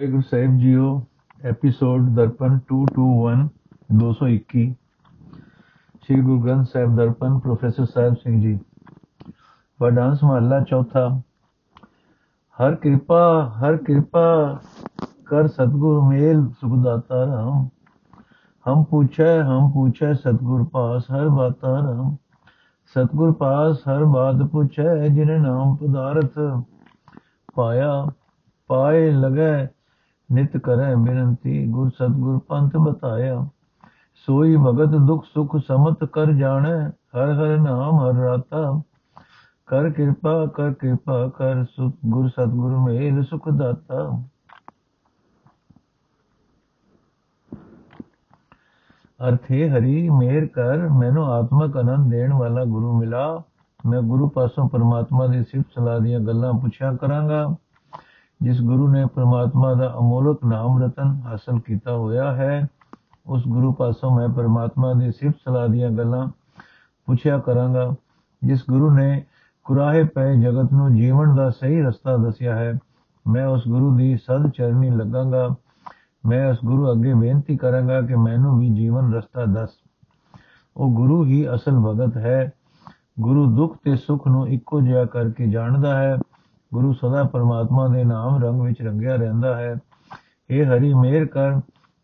ਵਾਹਿਗੁਰੂ 0.00 0.20
ਸਾਹਿਬ 0.20 0.56
ਜੀਓ 0.58 0.86
episode 1.40 2.08
Darpan 2.14 2.54
221 2.70 3.42
221 3.98 4.62
Shri 5.98 6.20
Guru 6.20 6.38
Granth 6.40 6.66
Sahib 6.66 6.96
Darpan 6.96 7.38
professor 7.38 7.84
Sahib 7.84 8.14
Singh 8.14 8.40
ji 8.40 8.58
Wadahans 9.80 10.24
ਮਹੱਲਾ 10.24 10.58
ਚੌਥਾ 10.60 11.06
ਹਰ 12.58 12.74
ਕਿਰਪਾ 12.74 13.20
ਹਰ 13.60 13.76
ਕਿਰਪਾ 13.76 14.24
ਕਰ 15.26 15.46
ਸਤਗੁਰ 15.48 16.00
ਮੇਲ 16.02 16.42
ਸੁਖ 16.60 16.72
ਦਾਤਾ 16.84 17.24
ਰਾਮ 17.26 17.68
ਹਮ 18.66 18.82
ਪੁੱਛੈ 18.84 19.38
ਹਮ 19.42 19.70
ਪੁੱਛੈ 19.72 20.12
ਸਤਗੁਰ 20.14 20.64
ਪਾਸ 20.72 21.10
ਹਰ 21.10 21.28
ਬਾਤਾ 21.28 21.76
ਰਾਮ 21.78 22.14
ਸਤਗੁਰ 22.96 23.32
ਪਾਸ 23.34 23.86
ਹਰ 23.88 24.04
ਬਾਤ 24.14 24.42
ਪੁੱਛੈ 24.52 25.08
ਜਿਨ 25.08 25.40
ਨਾਮ 25.42 25.76
ਪਦਾਰਥ 25.76 26.38
ਪਾਇਆ 27.56 27.94
ਪਾਏ 28.70 29.10
ਲਗੈ 29.12 29.66
ਨਿਤ 30.32 30.56
ਕਰੈ 30.56 30.94
ਬੇਨੰਤੀ, 30.94 31.66
ਗੁਰ 31.66 31.90
ਸਤਗੁਰ 31.90 32.38
ਪੰਥ 32.48 32.76
ਬਤਾਇਆ। 32.76 33.48
ਸੋਈ 34.14 34.56
ਭਗਤ 34.56 34.88
ਦੁਖ 34.88 35.24
ਸੁਖ 35.34 35.56
ਸਮਤ 35.56 36.04
ਕਰ 36.04 36.32
ਜਾਣੈ, 36.32 36.88
ਹਰ 36.88 37.32
ਹਰ 37.32 37.60
ਨਾਮ 37.60 38.00
ਹਰ 38.00 38.14
ਰਾਤਾ। 38.14 38.82
ਕਰ 39.66 39.90
ਕਿਰਪਾ 39.90 40.46
ਕਰ 40.46 40.72
ਕਿਰਪਾ, 40.72 41.28
ਕਰ 41.28 41.64
ਸੁਖ, 41.64 41.94
ਗੁਰ 42.06 42.28
ਸਤਗੁਰ 42.28 42.76
ਮੇਲ 42.76 43.22
ਸੁਖ 43.22 43.48
ਦਾਤਾ। 43.48 44.22
ਅਰਥੇ 49.28 49.70
ਹਰੀ 49.70 50.10
ਮੇਰ 50.10 50.46
ਕਰ, 50.46 50.88
ਮੈਨੂੰ 50.88 51.32
ਆਤਮਕ 51.32 51.76
ਆਨੰਦ 51.76 52.10
ਦੇਣ 52.10 52.32
ਵਾਲਾ 52.32 52.64
ਗੁਰੂ 52.64 52.98
ਮਿਲਾ। 52.98 53.42
ਮੈਂ 53.86 54.02
ਗੁਰੂ 54.02 54.28
ਪਾਸੋਂ 54.28 54.68
ਪਰਮਾਤਮਾ 54.68 55.26
ਦੀ 55.26 55.44
ਸਿਫਤ 55.44 55.66
ਸਲਾਹ 55.74 56.00
ਦੀਆਂ 56.00 56.20
ਗੱਲਾਂ 56.20 56.52
ਪੁੱਛਿਆ 56.52 56.92
ਕਰਾਂਗਾ। 56.92 57.56
ਜਿਸ 58.44 58.60
ਗੁਰੂ 58.60 58.86
ਨੇ 58.88 59.04
ਪਰਮਾਤਮਾ 59.06 59.72
ਦਾ 59.74 59.86
ਅਮੋਲਕ 59.98 60.44
ਨਾਮ 60.44 60.82
ਰਤਨ 60.82 61.12
ਹਾਸਲ 61.24 61.58
ਕੀਤਾ 61.58 61.92
ਹੋਇਆ 61.92 62.32
ਹੈ 62.32 62.66
ਉਸ 63.26 63.46
ਗੁਰੂ 63.48 63.72
ਪਾਸੋਂ 63.72 64.10
ਮੈਂ 64.10 64.28
ਪਰਮਾਤਮਾ 64.28 64.92
ਦੀ 64.92 65.10
ਸਿਫਤ 65.12 65.36
ਸਲਾਹ 65.44 65.68
ਦੀਆਂ 65.68 65.90
ਗੱਲਾਂ 65.90 66.26
ਪੁੱਛਿਆ 67.08 67.38
ਕਰਾਂਗਾ 67.38 67.94
ਜਿਸ 68.42 68.64
ਗੁਰੂ 68.70 68.90
ਨੇ 68.90 69.24
ਕੁਰਾਹੇ 69.66 70.02
ਪਏ 70.04 70.34
ਜਗਤ 70.36 70.72
ਨੂੰ 70.72 70.94
ਜੀਵਨ 70.94 71.34
ਦਾ 71.36 71.48
ਸਹੀ 71.50 71.80
ਰਸਤਾ 71.82 72.16
ਦੱਸਿਆ 72.16 72.56
ਹੈ 72.56 72.72
ਮੈਂ 73.26 73.46
ਉਸ 73.46 73.66
ਗੁਰੂ 73.68 73.94
ਦੀ 73.96 74.16
ਸਦ 74.16 74.48
ਚਰਨੀ 74.50 74.90
ਲੱਗਾਂਗਾ 74.90 75.48
ਮੈਂ 76.24 76.46
ਉਸ 76.50 76.58
ਗੁਰੂ 76.64 76.92
ਅੱਗੇ 76.92 77.14
ਬੇਨਤੀ 77.14 77.56
ਕਰਾਂਗਾ 77.56 78.00
ਕਿ 78.00 78.16
ਮੈਨੂੰ 78.16 78.58
ਵੀ 78.58 78.68
ਜੀਵਨ 78.74 79.12
ਰਸਤਾ 79.14 79.44
ਦੱਸ 79.44 79.70
ਉਹ 80.76 80.94
ਗੁਰੂ 80.94 81.24
ਹੀ 81.24 81.44
ਅਸਲ 81.54 81.80
ਭਗਤ 81.80 82.16
ਹੈ 82.16 82.52
ਗੁਰੂ 83.20 83.46
ਦੁੱਖ 83.46 83.76
ਤੇ 83.84 83.96
ਸੁੱਖ 83.96 84.28
ਨੂੰ 84.28 84.46
ਇੱਕੋ 84.48 84.80
ਜਿਹਾ 84.80 85.04
ਕਰਕੇ 85.04 85.46
ਜਾਣਦਾ 85.46 85.96
ਹੈ 85.98 86.16
ਗੁਰੂ 86.74 86.92
ਸਦਾ 86.92 87.24
ਪਰਮਾਤਮਾ 87.24 87.88
ਦੇ 87.88 88.04
ਨਾਮ 88.04 88.42
ਰੰਗ 88.42 88.60
ਵਿੱਚ 88.60 88.82
ਰੰਗਿਆ 88.82 89.16
ਰਹਿੰਦਾ 89.16 89.56
ਹੈ। 89.56 89.76
ਇਹ 90.50 90.66
ਹਰੀ 90.66 90.94
ਮੇਰ 90.94 91.26
ਕਰ, 91.26 91.60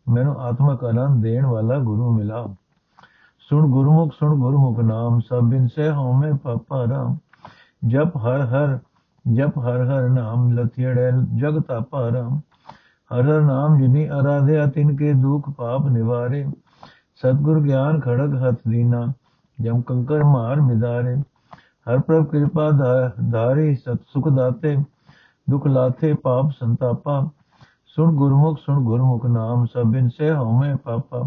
ਮੈਨੂੰ 0.09 0.41
ਆਤਮਕ 0.41 0.83
ਆਨੰਦ 0.83 1.23
ਦੇਣ 1.23 1.45
ਵਾਲਾ 1.45 1.77
ਗੁਰੂ 1.77 2.11
ਮਿਲਾ। 2.11 2.47
ਸੁਣ 3.39 3.67
ਗੁਰਮੁਖ 3.67 4.13
ਸੁਣ 4.13 4.39
ਗੁਰਮੁਖ 4.39 4.79
ਨਾਮ, 4.79 5.19
ਸਭ 5.19 5.41
ਬਿਨ 5.41 5.67
ਸੇ 5.67 5.91
ਹਉਮੈ 5.91 6.31
ਪਾਪਾ 6.43 6.85
ਰਾਮ। 6.89 7.17
ਜਪ 7.87 8.17
ਹਰ 8.17 8.41
ਹਰ, 8.41 8.79
ਜਪ 9.33 9.57
ਹਰ 9.57 9.85
ਹਰ 9.85 10.09
ਨਾਮ, 10.09 10.51
ਲਥਿੜੇ 10.51 11.11
ਜਗ 11.35 11.59
ਤਾਪਾ 11.59 12.11
ਰਾਮ। 12.11 12.39
ਹਰ 13.15 13.21
ਹਰ 13.21 13.41
ਨਾਮ 13.41 13.77
ਜਿਨੀ 13.77 14.09
ਅਰਾਧਿਆ, 14.09 14.67
ਤਿਨ 14.67 14.95
ਕੇ 14.95 15.13
ਦੁਖ 15.13 15.49
ਪਾਪ 15.49 15.85
ਨਿਵਾਰੇ। 15.85 16.45
ਸਤਗੁਰ 17.15 17.61
ਗਿਆਨ 17.61 17.99
ਖੜਗ 17.99 18.47
ਹੱਥ 18.47 18.57
ਦੀਨਾ, 18.67 19.13
ਜਮ 19.61 19.81
ਕੰਕਰ 19.81 20.23
ਮਾਰ 20.23 20.61
ਮਿਦਾਰੇ। 20.61 21.17
ਹਰ 21.87 21.99
ਪ੍ਰਭ 21.99 22.25
ਕਿਰਪਾ 22.25 22.69
ਧਾਰੀ, 23.31 23.75
ਸਤ 23.75 24.01
ਸੁਖ 24.07 24.27
ਦਾਤੇ, 24.29 24.77
ਦੁਖ 25.49 25.67
ਲਾਥੇ, 25.67 26.13
ਪਾਪ 26.13 26.51
ਸੰਤਾਪਾ। 26.51 27.29
ਸੁਣ 27.85 28.15
ਗੁਰਮੁਖ 28.15 28.59
ਸੁਣ 28.59 28.83
ਗੁਰਮੁਖ 28.83 29.25
ਨਾਮ 29.25 29.65
ਸਭਿਨ 29.65 30.09
ਸੇ 30.09 30.31
ਹਉਮੈ 30.33 30.75
ਪਾਪਾ। 30.75 31.19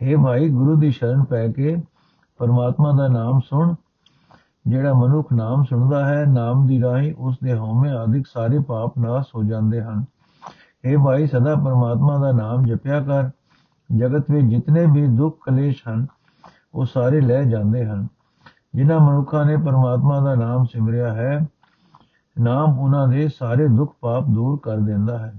हे 0.00 0.22
ਭਾਈ, 0.24 0.48
ਗੁਰੂ 0.48 0.76
ਦੀ 0.76 0.90
ਸ਼ਰਨ 0.90 1.24
ਪੈ 1.24 1.48
ਕੇ 1.48 1.76
ਪਰਮਾਤਮਾ 2.38 2.92
ਦਾ 2.92 3.08
ਨਾਮ 3.08 3.40
ਸੁਣ। 3.40 3.74
ਜਿਹੜਾ 4.66 4.92
ਮਨੁੱਖ 4.94 5.32
ਨਾਮ 5.32 5.64
ਸੁਣਦਾ 5.64 6.04
ਹੈ, 6.06 6.24
ਨਾਮ 6.26 6.66
ਦੀ 6.66 6.82
ਰਾਹੀਂ 6.82 7.14
ਉਸ 7.18 7.38
ਦੇ 7.44 7.54
ਹਉਮੈ 7.58 7.92
ਆਦਿਕ 7.92 8.26
ਸਾਰੇ 8.26 8.58
ਪਾਪ 8.58 8.98
ਨਾਸ 8.98 9.26
ਹੋ 9.34 9.42
ਜਾਂਦੇ 9.42 9.82
ਹਨ। 9.82 10.04
हे 10.84 11.04
ਭਾਈ, 11.04 11.26
ਸਦਾ 11.26 11.54
ਪਰਮਾਤਮਾ 11.54 12.18
ਦਾ 12.18 12.32
ਨਾਮ 12.32 12.64
ਜਪਿਆ 12.64 13.00
ਕਰ। 13.00 13.30
ਜਗਤ 13.96 14.30
ਵਿੱਚ 14.30 14.46
ਜਿਤਨੇ 14.46 14.86
ਵੀ 14.92 15.06
ਦੁੱਖ 15.06 15.38
ਕਲੇਸ਼ 15.46 15.82
ਹਨ, 15.88 16.06
ਉਹ 16.74 16.84
ਸਾਰੇ 16.84 17.20
ਲੈ 17.20 17.42
ਜਾਂਦੇ 17.42 17.86
ਹਨ। 17.86 18.06
ਜਿਨ੍ਹਾਂ 18.74 19.00
ਮਨੁੱਖਾਂ 19.00 19.44
ਨੇ 19.44 19.56
ਪਰਮਾਤਮਾ 19.56 20.20
ਦਾ 20.20 20.34
ਨਾਮ 20.34 20.64
ਸਿਮਰਿਆ 20.64 21.14
ਹੈ, 21.14 21.46
ਨਾਮ 22.40 22.78
ਉਹਨਾਂ 22.78 23.08
ਦੇ 23.08 23.28
ਸਾਰੇ 23.28 23.68
ਦੁੱਖ 23.68 23.94
ਪਾਪ 24.00 24.24
ਦੂਰ 24.24 24.58
ਕਰ 24.62 24.76
ਦਿੰਦਾ 24.76 25.18
ਹੈ। 25.18 25.34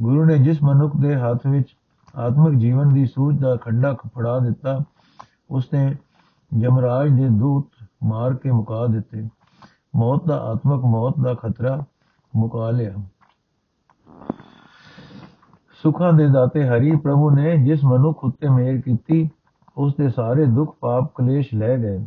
ਗੁਰੂ 0.00 0.24
ਨੇ 0.24 0.38
ਜਿਸ 0.38 0.62
ਮਨੁੱਖ 0.62 0.96
ਦੇ 0.96 1.16
ਹੱਥ 1.16 1.46
ਵਿੱਚ 1.46 1.76
ਆਤਮਿਕ 2.16 2.58
ਜੀਵਨ 2.58 2.94
ਦੀ 2.94 3.06
ਸੂਝ 3.06 3.38
ਦਾ 3.38 3.56
ਖੰਡਾ 3.56 3.94
ਫੜਾ 3.94 4.38
ਦਿੱਤਾ, 4.38 4.80
ਉਸਨੇ 5.50 5.96
ਜਮਰਾਜ 6.58 7.10
ਦੇ 7.10 7.28
ਦੂਤ 7.28 7.68
ਮਾਰ 8.02 8.34
ਕੇ 8.34 8.50
ਮੁਕਾ 8.50 8.86
ਦਿੱਤੇ। 8.86 9.28
ਮੌਤ 9.96 10.24
ਦਾ 10.26 10.36
ਆਤਮਿਕ 10.36 10.80
ਮੌਤ 10.84 11.14
ਦਾ 11.22 11.34
ਖਤਰਾ 11.34 11.84
ਮੁਕਾ 12.36 12.70
ਲਿਆ। 12.70 12.94
ਸੁਖਾਂ 15.82 16.12
ਦੇ 16.12 16.28
ਦਾਤੇ 16.28 16.68
ਹਰੀ 16.68 16.96
ਪ੍ਰਭੂ 16.96 17.30
ਨੇ 17.30 17.56
ਜਿਸ 17.56 17.84
ਮਨੁੱਖ 17.84 18.24
ਉੱਤੇ 18.24 18.48
ਮਿਹਰ 18.48 18.80
ਕੀਤੀ 18.80 19.30
ਉਸ 19.76 19.94
ਦੇ 19.94 20.08
ਸਾਰੇ 20.08 20.46
ਦੁੱਖ 20.46 20.76
ਪਾਪ 20.80 21.12
ਕਲੇਸ਼ 21.14 21.54
ਲੈ 21.54 21.76
ਗਏ। 21.78 22.06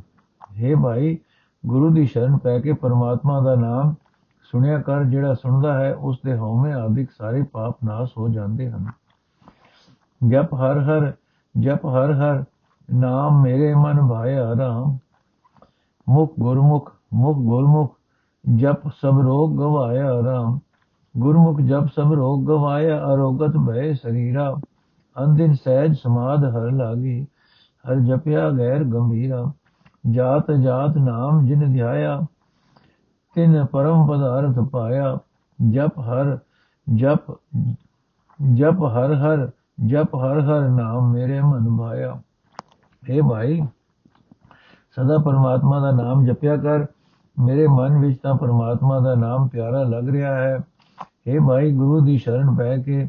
हे 0.64 0.82
ਭਾਈ, 0.82 1.18
ਗੁਰੂ 1.66 1.90
ਦੀ 1.90 2.06
ਸ਼ਰਨ 2.06 2.38
ਪੈ 2.38 2.60
ਕੇ 2.60 2.74
ਪਰਮਾਤਮਾ 2.74 3.40
ਦਾ 3.42 3.56
ਨਾਮ 3.56 3.96
ਸੁਣਿਆ 4.42 4.82
ਕਰ, 4.82 5.04
ਜਿਹੜਾ 5.04 5.34
ਸੁਣਦਾ 5.34 5.74
ਹੈ, 5.74 5.96
ਉਸ 5.96 6.20
ਦੇ 6.26 6.38
ਹਉਮੈ 6.38 6.74
ਆਦਿਕ 6.74 7.12
ਸਾਰੇ 7.12 7.44
ਪਾਪ 7.44 7.78
ਨਾਸ 7.86 8.10
ਹੋ 8.18 8.30
ਜਾਂਦੇ 8.30 8.72
ਹਨ। 8.72 8.86
ਜਪ 10.28 10.54
ਹਰ 10.54 10.80
ਹਰ, 10.80 11.14
ਜਪ 11.60 11.86
ਹਰ 11.86 12.14
ਹਰ, 12.14 12.44
ਨਾਮ 12.94 13.42
ਮੇਰੇ 13.42 13.74
ਮਨ 13.76 14.08
ਭਾਇਆ 14.08 14.56
ਰਾਮ 14.60 14.98
ਮੁਖ 16.10 16.34
ਗੁਰਮੁਖ 16.40 16.92
ਮੁਖ 17.14 17.38
ਗੁਰਮੁਖ, 17.38 17.96
ਜਪ 18.56 18.88
ਸਭ 18.88 19.20
ਰੋਗ 19.20 19.58
ਗਵਾਇਆ 19.58 20.24
ਰਾਮ 20.26 20.60
ਗੁਰਮੁਖ, 21.18 21.62
ਜਪ 21.62 21.88
ਸਭ 21.96 22.14
ਰੋਗ 22.14 22.46
ਗਵਾਇਆ 22.46 22.98
ਅਰੋਗਤ 23.14 23.58
ਭੈ 23.68 23.94
ਸਰੀਰਾ। 23.94 24.56
ਅੰਦਿਨ 25.24 25.54
ਸਹਿਜ 25.54 25.96
ਸਮਾਦ 25.98 26.46
ਹਰ 26.46 26.72
ਲਾਗੀ, 26.72 27.28
ਹਰ 27.86 27.96
ਜਪਿਆ 27.96 28.50
ਗੈਰ 28.50 28.84
ਗੰਭੀਰਾ। 28.84 29.52
ਜਾਤ 30.04 30.52
ਜਾਤ 30.54 30.98
ਨਾਮ 30.98 31.46
ਜਿਨ 31.46 31.72
ਧਿਆਇਆ 31.74 32.20
ਤਿਨ 33.36 33.66
ਪਰਮ 33.66 34.08
ਪਦਾਰਥ 34.08 34.60
ਪਾਇਆ 34.72 35.18
ਜਪ 35.60 36.00
ਹਰ 36.00 36.38
ਜਪ 36.88 37.32
ਜਪ 38.40 38.84
ਹਰ 38.88 39.14
ਹਰ 39.16 39.50
ਜਪ 39.88 40.16
ਹਰ 40.16 40.40
ਹਰ 40.42 40.70
ਨਾਮ 40.70 41.12
ਮੇਰੇ 41.12 41.42
ਮਨ 41.42 41.78
ਭਾਇਆ 41.78 42.12
हे 43.04 43.28
ਭਾਈ 43.30 43.62
ਸਦਾ 44.98 45.18
ਪਰਮਾਤਮਾ 45.18 45.80
ਦਾ 45.80 45.92
ਨਾਮ 45.94 46.26
ਜਪਿਆ 46.26 46.56
ਕਰ 46.58 46.86
ਮੇਰੇ 47.38 47.68
ਮਨ 47.68 47.98
ਵਿੱਚ 47.98 48.20
ਤਾਂ 48.20 48.34
ਪਰਮਾਤਮਾ 48.36 49.00
ਦਾ 49.00 49.14
ਨਾਮ 49.16 49.48
ਪਿਆਰਾ 49.48 49.84
ਲੱਗ 49.84 50.10
ਰਿਹਾ 50.10 50.36
ਹੈ 50.36 50.58
हे 50.58 51.46
ਭਾਈ 51.48 51.72
ਗੁਰੂ 51.72 52.00
ਦੀ 52.00 52.18
ਸ਼ਰਨ 52.18 52.56
ਪੈ 52.56 52.78
ਕੇ 52.78 53.08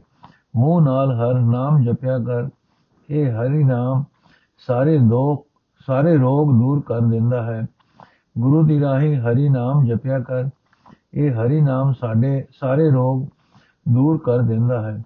ਮੂੰਹ 0.57 0.81
ਨਾਲ 0.83 1.13
ਹਰ 1.13 1.41
ਨਾਮ 1.41 1.83
ਜਪਿਆ 1.83 2.19
ਕਰ 2.19 2.49
ਇਹ 3.09 3.33
ਹਰੀ 3.33 3.65
ਨਾਮ 3.65 4.05
ਸਾਰੇ 4.69 4.99
ਦੁੱਖ 4.99 5.45
ਸਾਰੇ 5.87 6.17
ਰੋਗ 6.17 6.53
ਦੂਰ 6.53 6.83
ਕਰ 6.87 7.01
ਦਿੰਦਾ 7.01 7.43
ਹੈ। 7.43 7.67
ਗੁਰੂ 8.39 8.63
ਦੀ 8.63 8.81
ਰਾਹੀਂ 8.81 9.17
ਹਰੀ 9.17 9.49
ਨਾਮ 9.49 9.85
ਜਪਿਆ 9.85 10.19
ਕਰ। 10.19 10.49
ਇਹ 11.15 11.33
ਹਰੀ 11.33 11.61
ਨਾਮ 11.61 11.93
ਸਾਡੇ 11.93 12.45
ਸਾਰੇ 12.53 12.91
ਰੋਗ 12.91 13.27
ਦੂਰ 13.89 14.19
ਕਰ 14.19 14.39
ਦਿੰਦਾ 14.39 14.83
ਹੈ। 14.83 15.05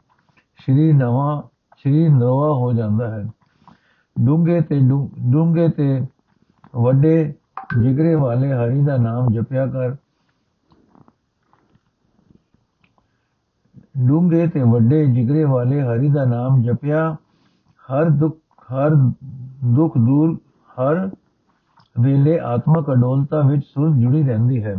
ਸ਼੍ਰੀ 0.56 0.92
ਨਵਾਂ 0.92 1.42
ਸ਼੍ਰੀ 1.76 2.08
ਨਵਾ 2.08 2.48
ਹੋ 2.48 2.72
ਜਾਂਦਾ 2.72 3.10
ਹੈ। 3.10 3.24
ਡੂੰਗੇ 4.24 4.60
ਤੇ 4.60 4.80
ਡੂੰਗੇ 5.32 5.68
ਤੇ 5.68 6.06
ਵੱਡੇ, 6.76 7.34
ਜਿਗਰੇ 7.80 8.14
ਵਾਲੇ 8.14 8.52
ਹਰੀ 8.52 8.84
ਦਾ 8.84 8.96
ਨਾਮ 8.96 9.30
ਜਪਿਆ 9.32 9.66
ਕਰ। 9.66 9.96
ਡੂੰਗੇ 14.06 14.46
ਤੇ 14.46 14.62
ਵੱਡੇ, 14.62 15.06
ਜਿਗਰੇ 15.06 15.44
ਵਾਲੇ 15.44 15.82
ਹਰੀ 15.82 16.10
ਦਾ 16.10 16.24
ਨਾਮ 16.24 16.62
ਜਪਿਆ। 16.62 17.16
ਹਰ 17.84 18.10
ਦੁੱਖ 18.10 18.36
ਹਰ 18.72 18.90
ਦੁੱਖ 19.64 19.98
ਦੂਰ 19.98 20.38
ਹਰ 20.80 21.10
ਵੇਲੇ 22.00 22.38
ਆਤਮਕ 22.38 22.92
ਅਡੋਲਤਾ 22.92 23.40
ਵਿੱਚ 23.40 23.62
ਸੁਰ 23.64 23.90
ਜੁੜੀ 23.90 24.22
ਰਹਿੰਦੀ 24.22 24.64
ਹੈ। 24.64 24.76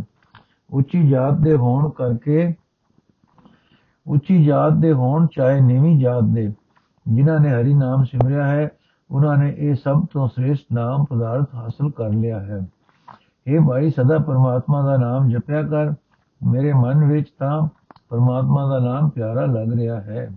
ਉੱਚੀ 0.74 1.09
ਜਾਤ 1.09 1.33
ਦੇ 1.33 1.56
ਹੋਣ 1.56 1.89
ਕਰਕੇ, 1.89 2.56
ਉੱਚੀ 4.07 4.45
ਜਾਤ 4.45 4.74
ਦੇ 4.74 4.94
ਹੋਣ 4.94 5.27
ਚਾਹੇ 5.31 5.62
ਨੀਵੀਂ 5.62 6.00
ਜਾਤ 6.00 6.24
ਦੇ, 6.24 6.53
ਜਿਨ੍ਹਾਂ 7.07 7.39
ਨੇ 7.39 7.50
ਹਰੀ 7.50 7.74
ਨਾਮ 7.74 8.03
ਸਿਮਰਿਆ 8.03 8.47
ਹੈ, 8.47 8.69
ਉਹਨਾਂ 9.12 9.38
ਨੇ 9.38 9.56
ਇਹ 9.57 9.75
ਸਭ 9.75 10.06
ਤੋਂ 10.12 10.27
ਸ੍ਰੇਸ਼ਟ 10.27 10.65
ਨਾਮ 10.74 11.06
ਪਦਾਰਥ 11.06 11.56
ਹਾਸਲ 11.56 11.92
ਕਰ 11.92 12.09
ਲਿਆ 12.09 12.39
ਹੈ। 12.39 12.62
ਇਹ 13.48 13.59
ਭਾਈ, 13.59 13.89
ਸਦਾ 13.89 14.18
ਪਰਮਾਤਮਾ 14.18 14.81
ਦਾ 14.81 14.98
ਨਾਮ 14.98 15.30
ਜਪਿਆ 15.30 15.62
ਕਰ। 15.63 15.94
ਮੇਰੇ 16.41 16.74
ਮਨ 16.74 17.06
ਵਿੱਚ 17.06 17.27
ਤਾਂ 17.39 17.68
ਪਰਮਾਤਮਾ 18.09 18.68
ਦਾ 18.68 18.80
ਨਾਮ 18.80 19.09
ਪਿਆਰਾ 19.09 19.45
ਲੱਗ 19.45 19.74
ਰਿਹਾ 19.74 20.01
ਹੈ। 20.01 20.30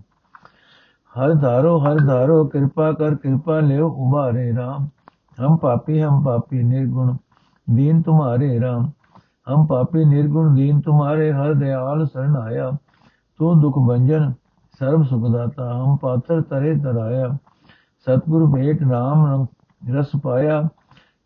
ਹਰ 1.15 1.35
ਧਾਰੋ 1.35 1.79
ਹਰ 1.79 1.97
ਧਾਰੋ, 2.07 2.45
ਕਿਰਪਾ 2.45 2.93
ਕਰ, 2.93 3.15
ਕਿਰਪਾ 3.15 3.61
ਲਿਓ, 3.61 3.89
ਉਭਾਰੇ 3.89 4.57
ਰਾਮ। 4.57 4.89
हम 5.38 5.58
पापी 5.58 6.00
हम 6.00 6.24
पापी 6.24 6.64
निर्गुण 6.64 7.14
दीन 7.68 8.02
तुम्हारे 8.02 8.50
राम 8.60 8.92
हम 9.48 9.66
पापी 9.66 10.06
निर्गुण 10.06 10.54
दीन 10.56 10.82
तुम्हारे 10.82 11.30
हर 11.34 11.54
दयाल 11.58 12.08
शरण 12.08 12.42
आया 12.44 12.72
ਤੂੰ 13.40 13.60
ਦੁਖ 13.62 13.78
ਭੰਜਨ 13.88 14.32
ਸਰਬ 14.82 15.04
ਸੁਖ 15.04 15.24
ਦਾਤਾ 15.32 15.72
ਹਮ 15.74 15.96
ਪਾਤਰ 15.98 16.42
ਤਰੇ 16.42 16.74
ਤਰਾਇਆ 16.76 17.28
ਸਤਿਗੁਰ 18.08 18.46
ਭੇਟ 18.54 18.82
ਨਾਮ 18.84 19.46
ਰਸ 19.82 20.16
ਪਾਇਆ 20.24 20.62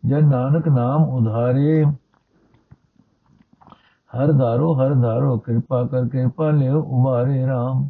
ਜਨ 0.02 0.28
ਨਾਨਕ 0.28 0.68
ਨਾਮ 0.68 1.04
ਉਧਾਰੇ 1.10 1.84
ਹਰ 4.10 4.32
ਧਾਰੋ 4.32 4.72
ਹਰ 4.74 4.94
ਧਾਰੋ 4.94 5.36
ਕਿਰਪਾ 5.38 5.82
ਕਰ 5.84 6.08
ਕਿਰਪਾ 6.08 6.50
ਲਿਓ 6.50 6.82
ਉਮਾਰੇ 6.90 7.44
RAM 7.44 7.86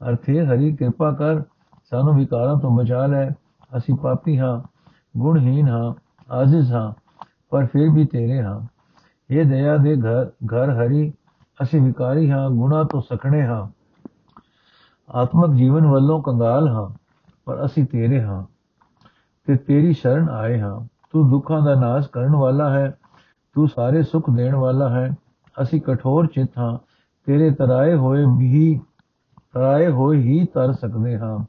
ਅਰਥੇ 0.00 0.44
ਹਰੀ 0.46 0.72
ਕਿਰਪਾ 0.76 1.10
ਕਰ 1.12 1.42
ਸਾਨੂੰ 1.92 2.14
ਵਿਕਾਰਾਂ 2.16 2.56
ਤੋਂ 2.56 2.70
ਬਚਾ 2.70 3.06
ਲੈ 3.06 3.28
ਅਸੀਂ 3.76 3.94
ਪਾਪੀ 4.02 4.38
ਹਾਂ 4.38 4.58
ਗੁਣਹੀਨ 5.17 5.67
ਹਾਂ, 5.67 5.93
ਆਜ਼ਿਜ਼ 6.31 6.73
ਹਾਂ, 6.73 6.93
ਪਰ 7.49 7.65
ਫਿਰ 7.65 7.89
ਵੀ 7.89 8.05
ਤੇਰੇ 8.05 8.41
ਹਾਂ। 8.41 8.61
ਇਹ 9.29 9.45
ਦਇਆ 9.45 9.77
ਦੇ 9.77 9.95
ਘਰ 9.95 10.31
ਘਰ 10.53 10.69
ਹਰੀ, 10.69 11.13
ਅਸੀਂ 11.63 11.81
ਵਿਕਾਰੀ 11.81 12.31
ਹਾਂ 12.31 12.49
ਗੁਨਾ 12.49 12.83
ਤੋਂ 12.83 13.01
ਸਖਣੇ 13.01 13.45
ਹਾਂ। 13.45 13.67
ਆਤਮਿਕ 15.13 15.57
ਜੀਵਨ 15.57 15.85
ਵੱਲੋਂ 15.85 16.21
ਕੰਗਾਲ 16.21 16.67
ਹਾਂ, 16.67 16.89
ਪਰ 17.45 17.65
ਅਸੀਂ 17.65 17.85
ਤੇਰੇ 17.85 18.21
ਹਾਂ। 18.23 18.43
ਤੇ 19.45 19.55
ਤੇਰੀ 19.55 19.93
ਸ਼ਰਨ 19.93 20.29
ਆਏ 20.29 20.59
ਹਾਂ। 20.59 20.87
ਤੂੰ 21.11 21.29
ਦੁੱਖਾਂ 21.29 21.61
ਦਾ 21.61 21.75
ਨਾਸ਼ 21.75 22.09
ਕਰਨ 22.09 22.35
ਵਾਲਾ 22.35 22.69
ਹੈ, 22.69 22.97
ਤੂੰ 23.53 23.67
ਸਾਰੇ 23.67 24.03
ਸੁੱਖ 24.03 24.29
ਦੇਣ 24.29 24.55
ਵਾਲਾ 24.55 24.89
ਹੈ। 24.89 25.17
ਅਸੀਂ 25.61 25.81
ਕਠੋਰ 25.81 26.27
ਚਿੱਤ 26.27 26.57
ਹਾਂ, 26.57 26.77
ਤੇਰੇ 27.25 27.51
ਤਰਾਏ 27.51 27.95
ਹੋਏ 27.95 28.25
ਵੀ 28.37 28.81
ਤਰਾਏ 29.53 29.87
ਹੋਏ 29.87 30.17
ਹੀ 30.17 30.45
ਤਰ 30.45 30.73
ਸਕਦੇ 30.73 31.17
ਹਾਂ। 31.17 31.39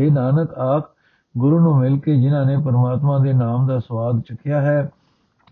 हे 0.00 0.12
ਨਾਨਕ, 0.12 0.54
ਆਖ 0.54 0.95
ਗੁਰੂ 1.38 1.60
ਨੂੰ 1.60 1.78
ਮਿਲ 1.78 2.00
ਕੇ 2.00 2.20
ਜਿਨ੍ਹਾਂ 2.20 2.46
ਨੇ 2.46 2.58
ਪਰਮਾਤਮਾ 2.58 3.18
ਦੇ 3.18 3.32
ਨਾਮ 3.32 3.66
ਦਾ 3.66 3.78
ਸਵਾਦ 3.78 4.20
ਚਖਿਆ 4.20 4.60
ਹੈ, 4.60 4.90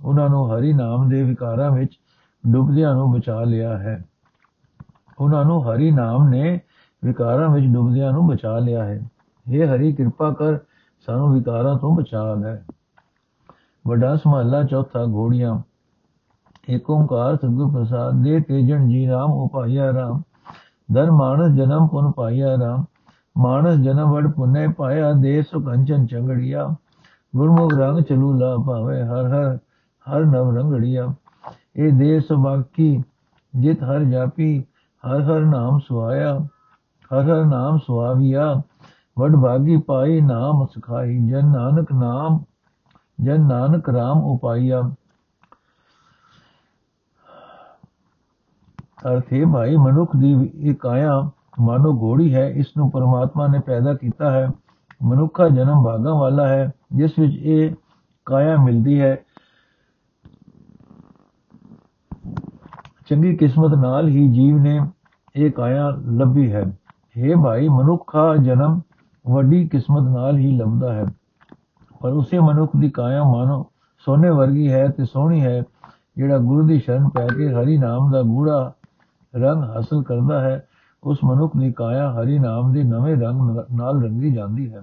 ਉਹਨਾਂ 0.05 0.29
ਨੂੰ 0.29 0.57
ਹਰੀ 0.57 0.73
ਨਾਮ 0.73 1.09
ਦੇ 1.09 1.23
ਵਿਕਾਰਾਂ 1.23 1.71
ਵਿੱਚ 1.71 1.99
ਡੁੱਬਦਿਆਂ 2.53 2.95
ਨੂੰ 2.95 3.13
ਬਚਾ 3.13 3.41
ਲਿਆ 3.41 3.79
ਹੈ। 3.79 4.05
ਉਹਨਾਂ 5.21 5.45
ਨੂੰ 5.45 5.73
ਹਰੀ 5.73 5.91
ਨਾਮ 5.91 6.29
ਨੇ 6.29 6.61
ਵਿਕਾਰਾਂ 7.05 7.49
ਵਿੱਚ 7.49 7.67
ਡੁੱਬਦਿਆਂ 7.67 8.13
ਨੂੰ 8.13 8.27
ਬਚਾ 8.27 8.59
ਲਿਆ 8.59 8.85
ਹੈ। 8.85 9.11
हे 9.53 9.69
ਹਰੀ, 9.69 9.93
ਕਿਰਪਾ 9.93 10.31
ਕਰ 10.31 10.59
ਸਾਨੂੰ 11.07 11.35
ਵਿਕਾਰਾਂ 11.35 11.79
ਤੋਂ 11.79 11.97
ਬਚਾ 11.97 12.35
ਲੈ। 12.35 12.57
ਵੱਡਾ 13.87 14.17
ਸਮਾਲਾ 14.17 14.63
ਚੌਥਾ 14.63 15.05
ਘੋੜੀਆਂ। 15.05 15.61
ਏਕ 16.71 16.91
ਓੰਕਾਰ 16.91 17.37
ਸਤਿਗੁਰ 17.37 17.73
ਪ੍ਰਸਾਦ 17.73 18.23
ਦੇ 18.23 18.41
ਤੇਜਣ 18.41 18.89
ਜੀ 18.89 19.09
ਰਾਮ 19.09 19.31
ਉਪਾਇਆ 19.31 19.93
ਰਾਮ। 19.93 20.23
ਦਰ 20.93 21.11
ਮਾਨਸ 21.11 21.57
ਜਨਮ 21.57 21.87
ਪੁਨ 21.87 22.11
ਪਾਇਆ 22.11 22.57
ਰਾਮ। 22.61 22.85
ਮਾਨਸ 23.39 23.75
ਜਨਮ 23.75 24.13
ਵੜ 24.13 24.27
ਪੁਨੇ 24.27 24.69
ਪਾਇਆ, 24.69 25.13
ਦੇ 25.13 25.43
ਸੁਕੰਚਨ 25.43 26.07
ਚੰਗੜੀਆ। 26.07 26.75
ਗੁਰਮੁਖ 27.37 27.75
ਰੰਗ 27.75 28.01
ਚਲੂ 28.01 28.33
ਲਾ 28.33 28.57
ਭਾਵੇ, 28.67 29.03
ਹਰ 29.03 29.27
ਹਰ 29.27 29.59
ਹਰ 30.07 30.25
ਨਵ 30.25 30.57
ਰੰਗੜੀਆ। 30.57 31.15
ਇਹ 31.77 31.93
ਦੇ 31.93 32.21
ਸੁਬਾਕੀ 32.21 33.03
ਜਿਤ 33.57 33.83
ਹਰ 33.83 34.05
ਜਾਪੀ, 34.05 34.65
ਹਰ 35.05 35.23
ਹਰ 35.23 35.41
ਨਾਮ 35.41 35.79
ਸੁਆਇਆ, 35.79 36.39
ਹਰ 37.15 37.23
ਹਰ 37.23 37.45
ਨਾਮ 37.45 37.79
ਸੁਆਵਿਆ। 37.79 38.63
ਵਡ 39.19 39.37
ਭਾਗੀ 39.37 39.77
ਪਾਈ 39.77 40.21
ਨਾਮ 40.21 40.67
ਸੁਖਾਈ, 40.67 41.19
ਜਨ 41.29 41.47
ਨਾਨਕ 41.47 41.93
ਨਾਮ, 41.93 42.45
ਜਨ 43.21 43.49
ਨਾਨਕ 43.49 43.89
RAM 43.89 44.23
ਉਪਾਈਆ 44.25 44.83
ਅਰਥੇ 49.13 49.45
ਭਾਈ 49.45 49.77
ਮਨੁੱਖ 49.77 50.17
ਦੀ 50.17 50.33
ਇਕਾਇਆ 50.45 51.31
ਮਾਨੋ 51.61 51.93
ਗੋੜੀ 51.93 52.35
ਹੈ, 52.35 52.47
ਇਸ 52.49 52.67
ਨੂੰ 52.77 52.91
ਪਰਮਾਤਮਾ 52.91 53.47
ਨੇ 53.47 53.59
ਪੈਦਾ 53.59 53.95
ਕੀਤਾ 53.95 54.31
ਹੈ, 54.31 54.49
ਮਨੁੱਖਾ 55.03 55.49
ਜਨਮ 55.49 55.85
ਭਾਗਾਂ 55.85 56.15
ਵਾਲਾ 56.15 56.47
ਹੈ, 56.49 56.71
ਜਿਸ 56.93 57.19
ਵਿੱਚ 57.19 57.35
ਇਹ 57.35 57.75
ਕਾਇਆ 58.27 58.57
ਮਿਲਦੀ 58.57 59.01
ਹੈ। 59.01 59.17
ਚੰਗੀ 63.07 63.37
ਕਿਸਮਤ 63.37 63.75
ਨਾਲ 63.75 64.09
ਹੀ 64.09 64.29
ਜੀਵ 64.33 64.59
ਨੇ 64.59 64.81
ਇਹ 65.37 65.51
ਕਾਇਆ 65.51 65.89
ਲੱਭੀ 66.19 66.51
ਹੈ। 66.53 66.63
हे 67.17 67.43
ਭਾਈ, 67.43 67.69
ਮਨੁੱਖਾ 67.69 68.35
ਜਨਮ 68.37 68.81
ਵੱਡੀ 69.25 69.67
ਕਿਸਮਤ 69.69 70.09
ਨਾਲ 70.11 70.39
ਹੀ 70.39 70.57
ਲੱਭਦਾ 70.57 70.93
ਹੈ, 70.93 71.05
ਪਰ 72.01 72.13
ਉਸੇ 72.13 72.39
ਮਨੁੱਖ 72.39 72.77
ਦੀ 72.77 72.91
ਕਾਇਆ 72.91 73.25
ਮਾਨੋ 73.25 73.65
ਸੋਨੇ 74.07 74.31
ਵਰਗੀ 74.31 74.71
ਹੈ 74.73 74.87
ਤੇ 74.89 75.05
ਸੋਹਣੀ 75.05 75.41
ਹੈ, 75.41 75.63
ਜਿਹੜਾ 76.17 76.39
ਗੁਰੂ 76.39 76.67
ਦੀ 76.67 76.79
ਸ਼ਰਨ 76.79 77.09
ਪੈ 77.09 77.27
ਕੇ 77.27 77.53
ਹਰੀ 77.53 77.79
ਨਾਮ 77.79 78.11
ਦਾ 78.13 78.23
ਗੂੜਾ 78.23 78.73
ਰੰਗ 79.35 79.63
ਹਾਸਲ 79.65 80.03
ਕਰਦਾ 80.03 80.41
ਹੈ। 80.41 80.67
ਉਸ 81.05 81.19
ਮਨੁੱਖ 81.25 81.57
ਦੀ 81.57 81.73
ਕਾਇਆ 81.73 82.13
ਹਰੀ 82.13 82.39
ਨਾਮ 82.39 82.73
ਦੇ 82.73 82.83
ਨਵੇਂ 82.83 83.17
ਰੰਗ 83.17 83.59
ਨਾਲ 83.75 84.03
ਰੰਗੀ 84.03 84.33
ਜਾਂਦੀ 84.33 84.75
ਹੈ। 84.75 84.83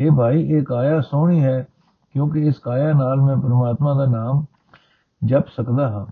ਇਹ 0.00 0.10
ਭਾਈ, 0.10 0.42
ਇਹ 0.42 0.62
ਕਾਇਆ 0.62 1.00
ਸੋਹਣੀ 1.00 1.44
ਹੈ, 1.44 1.66
ਕਿਉਂਕਿ 2.12 2.46
ਇਸ 2.46 2.58
ਕਾਇਆ 2.58 2.92
ਨਾਲ 2.92 3.20
ਮੈਂ 3.20 3.36
ਪਰਮਾਤਮਾ 3.36 3.94
ਦਾ 3.94 4.06
ਨਾਮ 4.06 4.44
ਜਪ 5.24 5.48
ਸਕਦਾ 5.48 5.88
ਹਾਂ। 5.88 6.06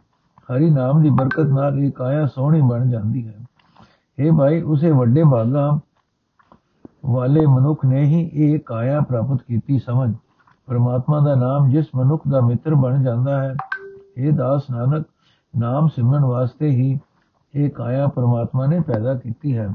ਹਰੀ 0.53 0.71
ਨਾਮ 0.71 1.03
ਦੀ 1.03 1.11
ਬਰਕਤ 1.11 1.47
ਨਾਲ 1.47 1.79
ਇਹ 1.79 1.93
ਕਾਇਆ 1.93 2.27
ਸੋਹਣੀ 2.27 2.61
ਬਣ 2.61 2.91
ਜਾਂਦੀ 2.91 3.29
ਹੈ। 3.29 3.35
ਇਹ 4.19 4.33
ਭਾਈ, 4.33 4.63
ਉਸੇ 4.63 4.91
ਵੱਡੇ 4.91 5.25
ਭਾਗਾ 5.25 5.81
ਵਾਲੇ 7.07 7.47
ਮਨੁੱਖ 7.47 7.85
ਨੇ 7.85 8.03
ਹੀ 8.03 8.31
ਇਹ 8.35 8.59
ਕਾਇਆ 8.59 9.01
ਪ੍ਰਾਪਤ 9.01 9.43
ਕੀਤੀ 9.43 9.79
ਸਮਝ। 9.79 10.15
ਪਰਮਾਤਮਾ 10.67 11.21
ਦਾ 11.21 11.35
ਨਾਮ 11.35 11.71
ਜਿਸ 11.71 11.87
ਮਨੁੱਖ 11.95 12.23
ਦਾ 12.29 12.41
ਮਿੱਤਰ 12.41 12.75
ਬਣ 12.75 13.03
ਜਾਂਦਾ 13.03 13.43
ਹੈ। 13.43 13.55
ਇਹ 14.17 14.33
ਦਾਸ 14.33 14.63
ਨਾਨਕ, 14.71 15.07
ਨਾਮ 15.59 15.89
ਸਿਮਰਨ 15.89 16.25
ਵਾਸਤੇ 16.25 16.71
ਹੀ 16.71 17.01
ਇਹ 17.57 17.71
ਕਾਇਆ 17.71 18.07
ਪਰਮਾਤਮਾ 18.07 18.67
ਨੇ 18.67 18.81
ਪੈਦਾ 18.81 19.15
ਕੀਤੀ 19.15 19.57
ਹੈ 19.57 19.69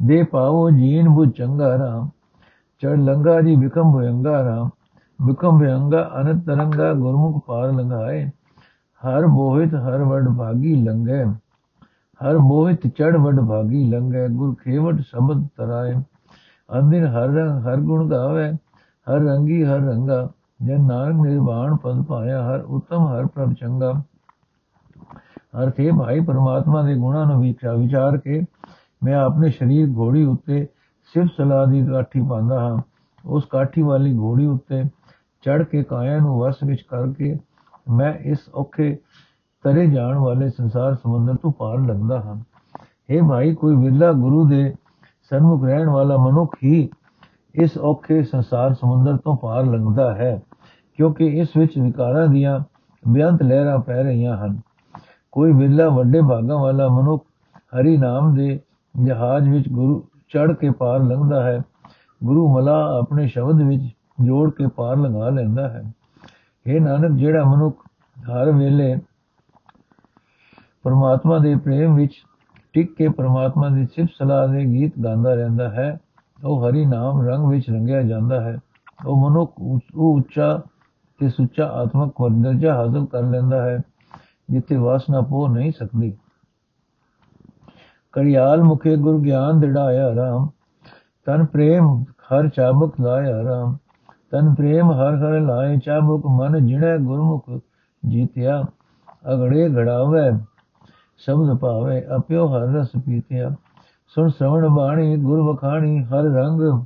ਦੇ 0.00 0.22
ਪਾਓ 0.22 0.68
ਜੀਨ 0.70 1.08
ਬੁ 1.08 1.24
ਚੰਗਾ 1.26 1.76
ਰਾਮ 1.78 2.08
ਚੜ 2.82 2.96
ਲੰਗਾ 2.98 3.40
ਜੀ 3.40 3.54
ਵਿਕਮ 3.56 3.92
ਭਯੰਗਾ 3.92 4.42
ਰਾਮ 4.44 4.68
ਵਿਕਮ 5.18 5.58
ਭਯੰਗਾ 5.58 6.10
ਅਨੰਤ 6.20 6.44
ਤਰੰਗਾ 6.46 6.92
ਗੁਰਮੁਖ 6.92 7.42
ਪਾਰ 7.46 7.72
ਲੰਘਾਏ 7.72 8.24
ਹਰ 9.02 9.26
ਮੋਹਿਤ 9.26 9.74
ਹਰ 9.74 10.02
ਵਡ 10.02 10.28
ਭਾਗੀ 10.28 10.74
ਲੰਗੇ 10.84 11.24
ਹਰ 12.20 12.38
ਮੋਹਿਤ 12.38 12.86
ਚੜ 12.86 13.16
ਵਡ 13.16 13.40
ਭਾਗੀ 13.40 13.84
ਲੰਗੇ 13.84 14.26
ਗੁਰ 14.28 14.54
ਖੇਵਟ 14.54 15.00
ਸ਼ਬਦ 15.00 15.46
ਤਰਾਏ 15.56 15.94
ਅੰਦਿਨ 16.68 17.06
ਹਰ 17.06 17.28
ਰੰਗ 17.28 17.66
ਹਰ 17.66 17.80
ਗੁਣ 17.80 18.08
ਗਾਵੇ 18.10 18.50
ਹਰ 19.06 19.20
ਰੰਗੀ 19.20 19.64
ਹਰ 19.64 19.80
ਰੰਗਾ 19.80 20.28
ਜਨ 20.62 20.86
ਨਾਨਕ 20.86 21.26
ਨਿਰਵਾਣ 21.26 21.76
ਪਦ 21.76 22.02
ਪਾਇਆ 22.02 22.42
ਹਰ 22.42 22.62
ਉਤਮ 22.68 23.06
ਹਰ 23.06 23.26
ਪ੍ਰਭ 23.26 23.52
ਚੰਗਾ 23.52 23.92
ਅਰਥ 25.54 25.80
ਇਹ 25.80 25.92
ਭਾਈ 25.92 26.20
ਪਰਮਾਤਮਾ 26.20 26.82
ਦੇ 26.82 26.94
ਗੁਣਾਂ 26.94 27.26
ਨੂੰ 27.26 27.40
ਵਿਚਾਰ 27.40 28.16
ਕੇ 28.16 28.42
ਮੈਂ 29.04 29.14
ਆਪਣੇ 29.14 29.50
ਸਰੀਰ 29.50 29.88
ਘੋੜੀ 29.96 30.24
ਉੱਤੇ 30.24 30.66
ਸਿਰਫ 31.14 31.30
ਸਲਾਹ 31.36 31.66
ਦੀ 31.66 31.84
ਕਾਠੀ 31.86 32.22
ਪਾਉਂਦਾ 32.22 32.60
ਹਾਂ। 32.60 32.78
ਉਸ 33.24 33.44
ਕਾਠੀ 33.44 33.82
ਵਾਲੀ 33.82 34.16
ਘੋੜੀ 34.18 34.46
ਉੱਤੇ 34.46 34.82
ਚੜ 35.44 35.62
ਕੇ 35.62 35.82
ਕਾਇਆ 35.82 36.18
ਨੂੰ 36.18 36.38
ਵਸ 36.40 36.62
ਵਿੱਚ 36.64 36.82
ਕਰਕੇ 36.82 37.36
ਮੈਂ 37.90 38.12
ਇਸ 38.24 38.38
ਔਖੇ 38.54 38.96
ਤਰੇ 39.64 39.86
ਜਾਣ 39.86 40.18
ਵਾਲੇ 40.18 40.48
ਸੰਸਾਰ 40.48 40.94
ਸਮੁੰਦਰ 40.94 41.34
ਤੋਂ 41.34 41.52
ਪਾਰ 41.52 41.78
ਲੰਘਦਾ 41.78 42.20
ਹਾਂ। 42.20 42.36
ਇਹ 43.10 43.22
ਭਾਈ, 43.22 43.54
ਕੋਈ 43.54 43.76
ਵਿਰਲਾ 43.76 44.12
ਗੁਰੂ 44.12 44.48
ਦੇ 44.48 44.74
ਸਨਮੁਖ 45.30 45.64
ਰਹਿਣ 45.64 45.88
ਵਾਲਾ 45.88 46.16
ਮਨੁੱਖ 46.16 46.56
ਹੀ 46.64 46.88
ਇਸ 47.54 47.78
ਔਖੇ 47.78 48.22
ਸੰਸਾਰ 48.22 48.74
ਸਮੁੰਦਰ 48.74 49.16
ਤੋਂ 49.16 49.36
ਪਾਰ 49.36 49.64
ਲੰਘਦਾ 49.64 50.14
ਹੈ, 50.14 50.42
ਕਿਉਂਕਿ 50.98 51.26
ਇਸ 51.26 51.56
ਵਿੱਚ 51.56 51.78
ਵਿਕਾਰਾਂ 51.78 52.26
ਦੀਆਂ 52.28 52.60
ਬੇਅੰਤ 53.08 53.42
ਲਹਿਰਾਂ 53.42 53.78
ਪੈ 53.78 54.02
ਰਹੀਆਂ 54.02 54.36
ਹਨ। 54.36 54.60
ਕੋਈ 55.34 55.52
ਵਿਰਲਾ 55.52 55.88
ਵੱਡੇ 55.88 56.20
ਭਾਗਾਂ 56.20 56.58
ਵਾਲਾ 56.58 56.88
ਮਨੁੱਖ 56.88 57.24
ਹਰੀ 57.80 57.96
ਨਾਮ 57.96 58.34
ਦੇ 58.34 58.60
ਜਹਾਜ਼ 59.04 59.48
ਵਿੱਚ 59.48 59.68
ਗੁਰੂ 59.68 60.04
ਚੜ 60.28 60.52
ਕੇ 60.52 60.70
ਪਾਰ 60.70 61.00
ਲੰਘਦਾ 61.00 61.44
ਹੈ। 61.44 61.62
ਗੁਰੂ 62.24 62.54
ਮਲਾ 62.54 62.98
ਆਪਣੇ 62.98 63.26
ਸ਼ਬਦ 63.26 63.62
ਵਿੱਚ 63.62 63.82
ਜੋੜ 64.24 64.50
ਕੇ 64.50 64.66
ਪਾਰ 64.66 64.96
ਲੰਘਾ 64.96 65.28
ਲੈਂਦਾ 65.28 65.68
ਹੈ। 65.68 65.82
ਇਹ 66.66 66.80
ਨਾਨਕ, 66.80 67.18
ਜਿਹੜਾ 67.18 67.44
ਮਨੁੱਖ 67.44 67.76
ਹਰ 68.30 68.52
ਵੇਲੇ 68.52 68.98
ਪਰਮਾਤਮਾ 70.82 71.38
ਦੇ 71.38 71.56
ਪ੍ਰੇਮ 71.56 71.94
ਵਿੱਚ 71.94 72.12
ਟਿਕ 72.72 72.96
ਕੇ 72.96 73.08
ਪਰਮਾਤਮਾ 73.08 73.68
ਦੀ 73.68 73.86
ਸਿਫਤ 73.86 74.10
ਸਲਾਹ 74.18 74.48
ਦੇ 74.48 74.64
ਗੀਤ 74.64 74.92
ਗਾਉਂਦਾ 75.04 75.34
ਰਹਿੰਦਾ 75.34 75.70
ਹੈ, 75.70 76.00
ਉਹ 76.44 76.68
ਹਰੀ 76.68 76.86
ਨਾਮ 76.86 77.28
ਰੰਗ 77.28 77.48
ਵਿੱਚ 77.48 77.70
ਰੰਗਿਆ 77.70 78.02
ਜਾਂਦਾ 78.02 78.40
ਹੈ। 78.40 78.58
ਉਹ 79.06 79.30
ਮਨੁੱਖ 79.30 79.52
ਉਹ 79.94 80.16
ਉੱਚਾ 80.16 80.60
ਤੇ 81.20 81.28
ਸੁੱਚਾ 81.28 81.66
ਆਤਮਕ 81.66 82.14
ਦਰਜਾ 82.42 82.74
ਹਾਸਲ 82.74 83.06
ਕਰ 83.06 83.22
ਲੈਂਦਾ 83.22 83.62
ਹੈ। 83.62 83.78
ਜਿੱਥੇ 84.50 84.76
ਵਾਸਨਾ 84.76 85.20
ਪੋ 85.20 85.46
ਨਹੀਂ 85.48 85.72
ਸਕਦੀ। 85.72 86.16
ਕੜਿਆਲ 88.12 88.62
ਮੁਖੇ 88.62 88.96
ਗੁਰ 88.96 89.20
ਗਿਆਨ 89.20 89.60
ਦਿੜਾਇਆ 89.60 90.14
ਰਾਮ, 90.14 90.48
ਤਨ 91.26 91.44
ਪ੍ਰੇਮ 91.44 92.02
ਹਰ 92.02 92.48
ਚਾਬਕ 92.48 93.00
ਲਾਇਆ 93.00 93.42
ਰਾਮ, 93.44 93.76
ਤਨ 94.30 94.54
ਪ੍ਰੇਮ 94.54 94.90
ਹਰ 94.92 95.16
ਹਰ 95.16 95.40
ਲਾਏ 95.40 95.76
ਚਾਬਕ 95.76 96.26
ਮਨ 96.26 96.66
ਜਿਣੈ 96.66 96.96
ਗੁਰਮੁਖ 96.98 97.50
ਜੀਤਿਆ, 98.08 98.62
ਅਗੜੇ 99.32 99.68
ਘੜਾਵੇ 99.76 100.30
ਸ਼ਬਦ 101.16 101.58
ਭਾਵੇ 101.58 102.02
ਅਪਿਓ 102.16 102.46
ਹਰ 102.46 102.60
ਰਸ 102.60 102.90
ਪੀਤਿਆ, 103.06 103.50
ਸੁਣ 104.08 104.28
ਸ਼ਰਵਣ 104.28 104.68
ਬਾਣੀ 104.68 105.16
ਗੁਰ 105.16 105.40
ਵਖਾਣੀ 105.42 106.04
ਹਰ 106.04 106.24
ਰੰਗ 106.24 106.84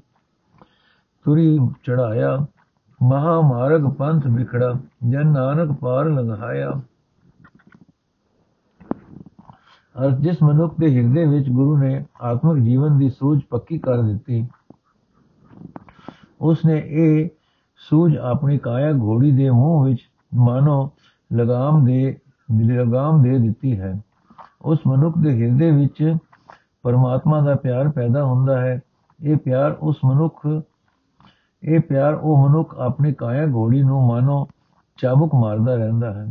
ਤੁਰੀ 1.24 1.58
ਚੜਾਇਆ 1.84 2.36
ਮਹਾ 3.02 3.40
ਮਾਰਗ 3.40 3.90
ਪੰਥ 3.98 4.26
ਵਿਖੜਾ, 4.26 4.74
ਜਨ 5.08 5.32
ਨਾਨਕ 5.32 5.76
ਪਾਰ 5.80 6.04
ਲੰਘਾਇਆ। 6.04 6.70
ਅਰ 9.98 10.10
ਜਿਸ 10.10 10.42
ਮਨੁੱਖ 10.42 10.74
ਦੇ 10.80 10.94
ਹਿਰਦੇ 10.96 11.24
ਵਿੱਚ 11.24 11.48
ਗੁਰੂ 11.50 11.76
ਨੇ 11.78 12.04
ਆਤਮਿਕ 12.22 12.62
ਜੀਵਨ 12.64 12.98
ਦੀ 12.98 13.08
ਸੂਝ 13.10 13.40
ਪੱਕੀ 13.50 13.78
ਕਰ 13.78 14.02
ਦਿੱਤੀ, 14.02 14.46
ਉਸਨੇ 16.40 16.82
ਇਹ 16.86 17.28
ਸੂਝ 17.80 18.16
ਆਪਣੀ 18.16 18.58
ਕਾਇਆ 18.58 18.92
ਘੋੜੀ 18.92 19.30
ਦੇ 19.32 19.50
ਮੂੰਹ 19.50 19.84
ਵਿੱਚ 19.84 20.00
ਮਾਨੋ 20.34 20.90
ਲਗਾਮ 21.30 21.84
ਦੇ 21.84 22.16
ਲਗਾਮ 22.62 23.22
ਦੇ 23.22 23.38
ਦਿੱਤੀ 23.38 23.78
ਹੈ। 23.80 23.94
ਉਸ 24.62 24.78
ਮਨੁੱਖ 24.86 25.18
ਦੇ 25.18 25.32
ਹਿਰਦੇ 25.42 25.70
ਵਿੱਚ 25.70 26.16
ਪਰਮਾਤਮਾ 26.82 27.40
ਦਾ 27.40 27.54
ਪਿਆਰ 27.54 27.88
ਪੈਦਾ 27.88 28.24
ਹੁੰਦਾ 28.24 28.60
ਹੈ। 28.60 28.80
ਇਹ 29.20 29.36
ਪਿਆਰ 29.36 29.76
ਉਸ 29.80 29.96
ਮਨੁੱਖ, 30.04 30.46
ਇਹ 31.62 31.80
ਪਿਆਰ 31.80 32.14
ਉਹ 32.14 32.48
ਮਨੁੱਖ 32.48 32.74
ਆਪਣੀ 32.78 33.12
ਕਾਇਆ 33.12 33.46
ਘੋੜੀ 33.46 33.82
ਨੂੰ 33.82 34.06
ਮਾਨੋ 34.06 34.46
ਚਾਬੁਕ 34.98 35.34
ਮਾਰਦਾ 35.34 35.74
ਰਹਿੰਦਾ 35.74 36.12
ਹੈ। 36.12 36.26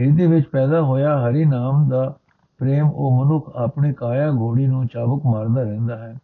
ਹਿਰਦੇ 0.00 0.26
ਵਿੱਚ 0.26 0.46
ਪੈਦਾ 0.48 0.82
ਹੋਇਆ 0.82 1.18
ਹਰੀ 1.20 1.44
ਨਾਮ 1.44 1.88
ਦਾ 1.88 2.14
ਪ੍ਰੇਮ 2.58 2.90
ਉਹ 2.94 3.24
ਮਨੁੱਖ 3.24 3.56
ਆਪਣੀ 3.56 3.92
ਕਾਇਆ 3.92 4.30
ਘੋੜੀ 4.30 4.66
ਨੂੰ 4.66 4.86
ਚਾਬੁਕ 4.86 5.26
ਮਾਰਦਾ 5.26 5.62
ਰਹਿੰਦਾ 5.62 5.98
ਹੈ 5.98 6.18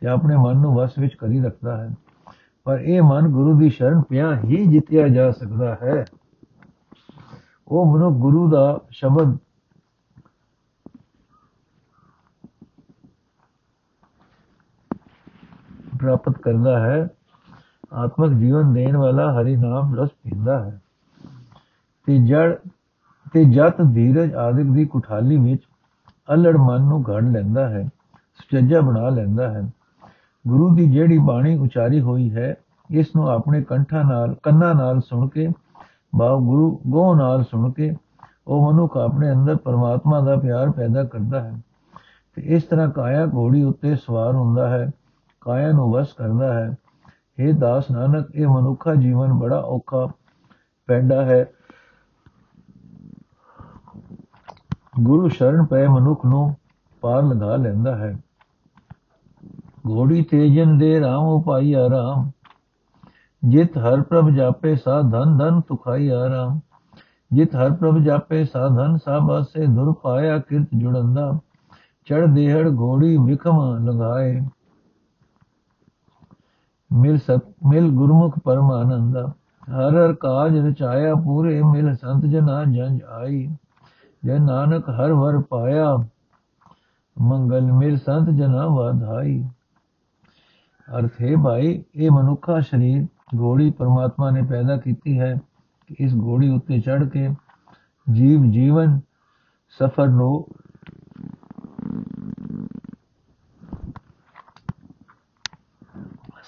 ਤੇ 0.00 0.06
ਆਪਣੇ 0.06 0.36
ਮਨ 0.36 0.56
ਨੂੰ 0.56 0.74
ਵਸ 0.74 0.98
ਵਿੱਚ 0.98 1.14
ਕਰੀ 1.14 1.42
ਰੱਖਦਾ 1.42 1.76
ਹੈ। 1.76 1.90
ਪਰ 2.64 2.78
ਇਹ 2.78 3.02
ਮਨ 3.02 3.28
ਗੁਰੂ 3.28 3.58
ਦੀ 3.58 3.70
ਸ਼ਰਨ 3.70 4.02
ਪਿਆ 4.02 4.40
ਹੀ 4.44 4.66
ਜਿੱਤਿਆ 4.66 5.08
ਜਾ 5.08 5.30
ਸਕਦਾ 5.30 5.78
ਹੈ। 5.82 6.04
ਉਹ 7.68 7.96
ਮਨੁੱਖ 7.96 8.16
ਗੁਰੂ 8.16 8.50
ਦਾ 8.50 8.80
ਸ਼ਬਦ 8.90 9.36
ਪ੍ਰਾਪਤ 15.98 16.38
ਕਰਦਾ 16.38 16.80
ਹੈ। 16.80 17.08
ਆਤਮਿਕ 17.92 18.32
ਜੀਵਨ 18.32 18.72
ਦੇਣ 18.72 18.96
ਵਾਲਾ 18.96 19.42
ਹਰੀ 19.42 19.56
ਨਾਮ 19.56 19.94
ਰਸ 19.94 20.08
ਪੀਂਦਾ 20.08 20.64
ਹੈ। 20.64 20.82
ਤੇ 22.06 22.24
ਜੜ 22.24 22.56
ਤੇ 23.32 23.44
ਜਤ 23.44 23.74
ਧੀਰਜ 23.94 24.34
ਆਦਿਕ 24.34 24.66
ਦੀ 24.66 24.84
ਕੁਠਾਲੀ 24.84 25.36
ਵਿੱਚ 25.36 25.62
ਅਲੜ 26.34 26.56
ਮਨ 26.56 26.80
ਨੂੰ 26.80 27.02
ਘੜ 27.02 27.22
ਲੈਂਦਾ 27.22 27.68
ਹੈ, 27.68 27.88
ਸੁਚੱਜਾ 28.34 28.80
ਬਣਾ 28.80 29.08
ਲੈਂਦਾ 29.08 29.50
ਹੈ। 29.50 29.70
ਗੁਰੂ 30.48 30.74
ਦੀ 30.74 30.90
ਜਿਹੜੀ 30.90 31.18
ਬਾਣੀ 31.18 31.56
ਉਚਾਰੀ 31.56 32.00
ਹੋਈ 32.00 32.30
ਹੈ, 32.30 32.54
ਇਸ 32.90 33.06
ਨੂੰ 33.16 33.28
ਆਪਣੇ 33.28 33.62
ਕੰਠਾਂ 33.62 34.04
ਨਾਲ, 34.04 34.34
ਕੰਨਾਂ 34.42 34.74
ਨਾਲ 34.74 35.00
ਸੁਣ 35.00 35.28
ਕੇ 35.28 35.48
ਬਾਉ 36.14 36.40
ਗੁਰੂ 36.40 36.80
ਗੋ 36.86 37.14
ਨਾਲ 37.14 37.44
ਸੁਣ 37.44 37.72
ਕੇ, 37.72 37.94
ਉਹ 38.46 38.72
ਮਨੁੱਖ 38.72 38.96
ਆਪਣੇ 38.96 39.32
ਅੰਦਰ 39.32 39.56
ਪਰਮਾਤਮਾ 39.56 40.20
ਦਾ 40.20 40.36
ਪਿਆਰ 40.36 40.70
ਪੈਦਾ 40.70 41.04
ਕਰਦਾ 41.04 41.40
ਹੈ। 41.40 41.60
ਤੇ 42.34 42.42
ਇਸ 42.42 42.62
ਤਰ੍ਹਾਂ 42.62 42.88
ਕਾਇਆ 42.88 43.26
ਘੋੜੀ 43.26 43.62
ਉੱਤੇ 43.62 43.96
ਸਵਾਰ 43.96 44.34
ਹੁੰਦਾ 44.34 44.68
ਹੈ, 44.68 44.90
ਕਾਇਆ 45.40 45.72
ਨੂੰ 45.72 45.92
ਵਸ 45.92 46.12
ਕਰਦਾ 46.12 46.54
ਹੈ। 46.54 46.76
हे 47.40 47.56
ਦਾਸ 47.58 47.90
ਨਾਨਕ, 47.90 48.26
ਇਹ 48.34 48.46
ਮਨੁੱਖਾ 48.46 48.94
ਜੀਵਨ 48.94 49.32
ਬੜਾ 49.32 49.60
ਔਖਾ 49.60 50.08
ਪੈਂਦਾ 50.86 51.24
ਹੈ। 51.24 51.46
ਗੁਰੂ 55.00 55.28
ਸ਼ਰਨ 55.28 55.64
ਪਏ 55.64 55.86
ਮਨੁੱਖ 55.86 56.24
ਨੂੰ 56.26 56.56
ਪਾਰ 57.00 57.22
ਲਗਾ 57.22 57.56
ਲੈਂਦਾ 57.56 57.96
ਹੈ। 57.96 58.18
ਘੋੜੀ 59.88 60.22
ਤੇਜਨ 60.22 60.78
ਦੇ 60.78 61.00
ਰਾਮ 61.00 61.24
ਉਪਾਈ 61.24 61.72
ਆਰਾਮ 61.72 62.30
ਜਿਤ 63.44 63.78
ਹਰ 63.78 64.02
ਪ੍ਰਭ 64.02 64.30
ਜਾਪੇ 64.30 64.76
ਸਾ 64.76 65.00
ਧਨ 65.02 65.36
ਧਨ 65.38 65.60
ਤੁਖਾਈ 65.60 66.08
ਆਰਾਮ 66.08 66.60
ਜਿਤ 67.32 67.56
ਹਰ 67.56 67.72
ਪ੍ਰਭ 67.72 67.98
ਜਾਪੇ 67.98 68.44
ਸਾ 68.44 68.68
ਧਨ 68.68 68.96
ਸਾ 68.96 69.18
ਬਾਸੇ, 69.18 69.66
ਦੁਰ 69.66 69.92
ਪਾਇਆ 70.02 70.38
ਕਿਰਤ 70.38 70.68
ਜੁੜੰਦਾ। 70.74 71.38
ਚੜ 72.06 72.26
ਦੇਹੜ 72.26 72.68
ਘੋੜੀ 72.78 73.16
ਵਿਖਮ 73.16 73.60
ਲਗਾਏ 73.86 74.40
ਮਿਲ 76.92 77.18
ਸਤ 77.18 77.40
ਮਿਲ 77.66 77.90
ਗੁਰਮੁਖ 77.90 78.38
ਪਰਮਾਨੰਦਾ 78.44 79.26
ਹਰ 79.70 79.94
ਹਰ 79.94 80.12
ਕਾਜ 80.12 80.58
ਰਚਾਇਆ 80.58 81.14
ਪੂਰੇ, 81.14 81.62
ਮਿਲ 81.62 81.94
ਸੰਤ 81.96 82.24
ਜਨਾ 82.24 82.64
ਜੰਜ 82.64 83.02
ਆਈ। 83.02 83.56
ਜੈ 84.26 84.38
ਨਾਨਕ 84.38 84.88
ਹਰ 84.90 85.12
ਵਰ 85.12 85.38
ਪਾਇਆ 85.40 85.96
ਮੰਗਲ 87.16 87.70
ਮਿਲ 87.72 87.96
ਸੰਤ 87.96 88.30
ਜਨਾ 88.30 88.66
ਵਾਧਾਈ 88.66 89.42
ਅਰਥ 90.88 91.20
ਹੈ 91.20 91.34
ਭਾਈ 91.44 91.84
ਇਹ 91.94 92.10
ਮਨੁੱਖਾ 92.10 92.58
ਸਰੀਰ 92.60 93.06
ਘੋੜੀ 93.36 93.70
ਪਰਮਾਤਮਾ 93.70 94.30
ਨੇ 94.30 94.42
ਪੈਦਾ 94.42 94.76
ਕੀਤੀ 94.76 95.18
ਹੈ 95.20 95.32
ਕਿ 95.90 95.96
ਇਸ 95.98 96.14
ਘੋੜੀ 96.14 96.48
ਉੱਤੇ 96.48 96.80
ਚੜ 96.80 97.02
ਕੇ 97.04 97.28
ਜੀਵ 98.06 98.50
ਜੀਵਨ 98.50 99.00
ਸਫਰ 99.80 100.08
ਨੂੰ 100.08 100.44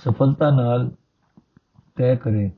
ਸਫਲਤਾ 0.05 0.51
ਨਾਲ 0.51 0.91
ਤੈਅ 1.97 2.17
ਕਰੇ 2.17 2.51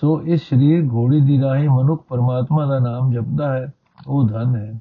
ਸੋ 0.00 0.20
ਇਸ 0.24 0.48
ਸਰੀਰ 0.48 0.88
ਘੋੜੀ 0.92 1.20
ਦੀ 1.20 1.42
ਰਾਹੀਂ 1.42 1.68
ਮਨੁੱਖ 1.68 2.06
ਪਰਮਾਤਮਾ 2.08 2.66
ਦਾ 2.66 2.78
ਨਾਮ 2.78 3.12
ਜਪਦਾ 3.12 3.52
ਹੈ 3.54 3.72
ਉਹ 4.06 4.28
ਧਨ 4.28 4.56
ਹੈ। 4.56 4.80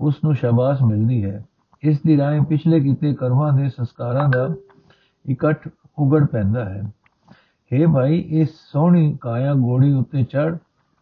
ਉਸ 0.00 0.14
ਨੂੰ 0.24 0.34
ਸ਼ਾਬਾਸ਼ 0.34 0.82
ਮਿਲਦੀ 0.82 1.24
ਹੈ। 1.24 1.44
ਇਸ 1.82 2.00
ਦੀ 2.06 2.16
ਰਾਹੀਂ 2.16 2.40
ਪਿਛਲੇ 2.40 2.80
ਕੀਤੇ 2.80 3.14
ਕਰਮਾਂ 3.14 3.52
ਦੇ 3.52 3.68
ਸੰਸਕਾਰਾਂ 3.68 4.28
ਦਾ 4.28 4.54
ਇਕੱਠ 5.28 5.68
ਉਗੜ 5.98 6.26
ਪੈਂਦਾ 6.26 6.64
ਹੈ। 6.64 6.82
हे 7.74 7.92
ਭਾਈ, 7.92 8.18
ਇਸ 8.18 8.48
ਸੋਹਣੀ 8.72 9.18
ਕਾਇਆ 9.20 9.54
ਘੋੜੀ 9.54 9.92
ਉੱਤੇ 9.92 10.22
ਚੜ 10.22 10.56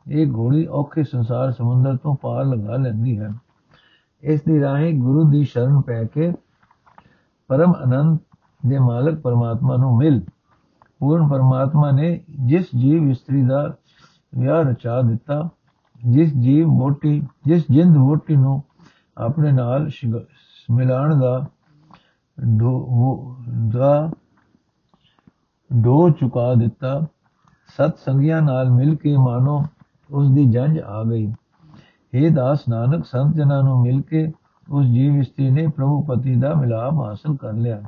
ਇਹ 0.09 0.33
ਘੋੜੀ 0.33 0.67
ਔਖੇ 0.67 1.05
ਸੰਸਾਰ 1.05 1.53
ਸਮੁੰਦਰ 1.53 1.97
ਤੋਂ 1.97 2.17
ਪਾਰ 2.17 2.45
ਲੰਘਾ 2.45 2.77
ਲੈਂਦੀ 2.77 3.19
ਹੈ। 3.19 3.31
ਇਸ 4.23 4.43
ਦੀ 4.43 4.61
ਰਾਹੀਂ 4.61 4.95
ਗੁਰੂ 4.95 5.31
ਦੀ 5.31 5.45
ਸ਼ਰਨ 5.45 5.81
ਪੈ 5.81 6.05
ਕੇ 6.05 6.33
ਪਰਮ 7.49 7.73
ਆਨੰਦ 7.73 8.19
ਦੇ 8.67 8.79
ਮਾਲਕ 8.79 9.21
ਪਰਮਾਤਮਾ 9.21 9.77
ਨੂੰ 9.77 9.97
ਮਿਲ। 9.97 10.21
ਪੂਰਨ 10.99 11.29
ਪਰਮਾਤਮਾ 11.29 11.91
ਨੇ 11.91 12.25
ਜਿਸ 12.47 12.67
ਜੀਵ 12.79 13.11
ਇਸਤਰੀ 13.11 13.43
ਦਾ 13.43 13.77
ਵਿਆਹ 14.39 14.63
ਰਚਾ 14.63 15.03
ਦਿੱਤਾ 15.03 15.49
ਜਿਸ 16.11 16.35
ਜੀਵ 16.35 16.67
ਮੋਟੀ, 16.67 17.23
ਜਿਸ 17.45 17.65
ਜਿੰਦ 17.71 17.97
ਮੋਟੀ 17.97 18.37
ਨੂੰ 18.37 18.63
ਆਪਣੇ 19.19 19.53
ਨਾਲ 19.53 19.89
ਮਿਲਾਣ 20.71 21.21
ਦਾ 21.21 21.47
ਦਾ 23.69 24.11
ਡੋ 25.83 26.11
ਚੁਕਾ 26.11 26.55
ਦਿੱਤਾ, 26.55 27.01
ਸਤ 27.69 27.99
ਸੰਗੀਆਂ 27.99 28.43
ਨਾਲ 28.43 28.71
ਮਿਲ 28.71 28.97
ਕੇ 28.97 29.17
ਮਾਨੋ 29.17 29.63
ਉਸ 30.11 30.31
ਦੀ 30.31 30.51
ਜੰਜ 30.51 30.79
ਆ 30.79 31.05
ਗਈ। 31.05 31.33
हे 32.15 32.35
ਦਾਸ 32.35 32.69
ਨਾਨਕ, 32.69 33.05
ਸੰਤ 33.05 33.35
ਜਨਾਂ 33.35 33.63
ਨੂੰ 33.63 33.83
ਮਿਲ 33.83 34.03
ਕੇ 34.03 34.33
ਉਸ 34.71 34.87
ਜੀਵ 34.87 35.17
ਇਸਤਰੀ 35.17 35.51
ਨੇ 35.51 35.67
ਪ੍ਰਭੂ 35.67 36.03
ਪਤੀ 36.03 36.35
ਦਾ 36.35 36.55
ਮਿਲਾਪ 36.55 36.93
ਹਾਸਲ 36.93 37.37
ਕਰ 37.37 37.53
ਲਿਆ। 37.53 37.83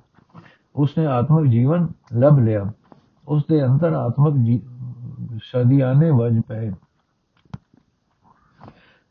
ਉਸਨੇ 0.77 1.07
ਆਤਮਿਕ 1.07 1.51
ਜੀਵਨ 1.51 1.89
ਲਭ 2.17 2.39
ਲਿਆ। 2.39 2.73
ਉਸ 3.29 3.45
ਦੇ 3.51 3.65
ਅੰਦਰ 3.67 3.93
ਆਤਮਿਕ 3.93 4.63
ਸਦੀਆਨੇ 5.43 6.11
ਵਜ 6.11 6.41
ਪਏ। 6.49 6.73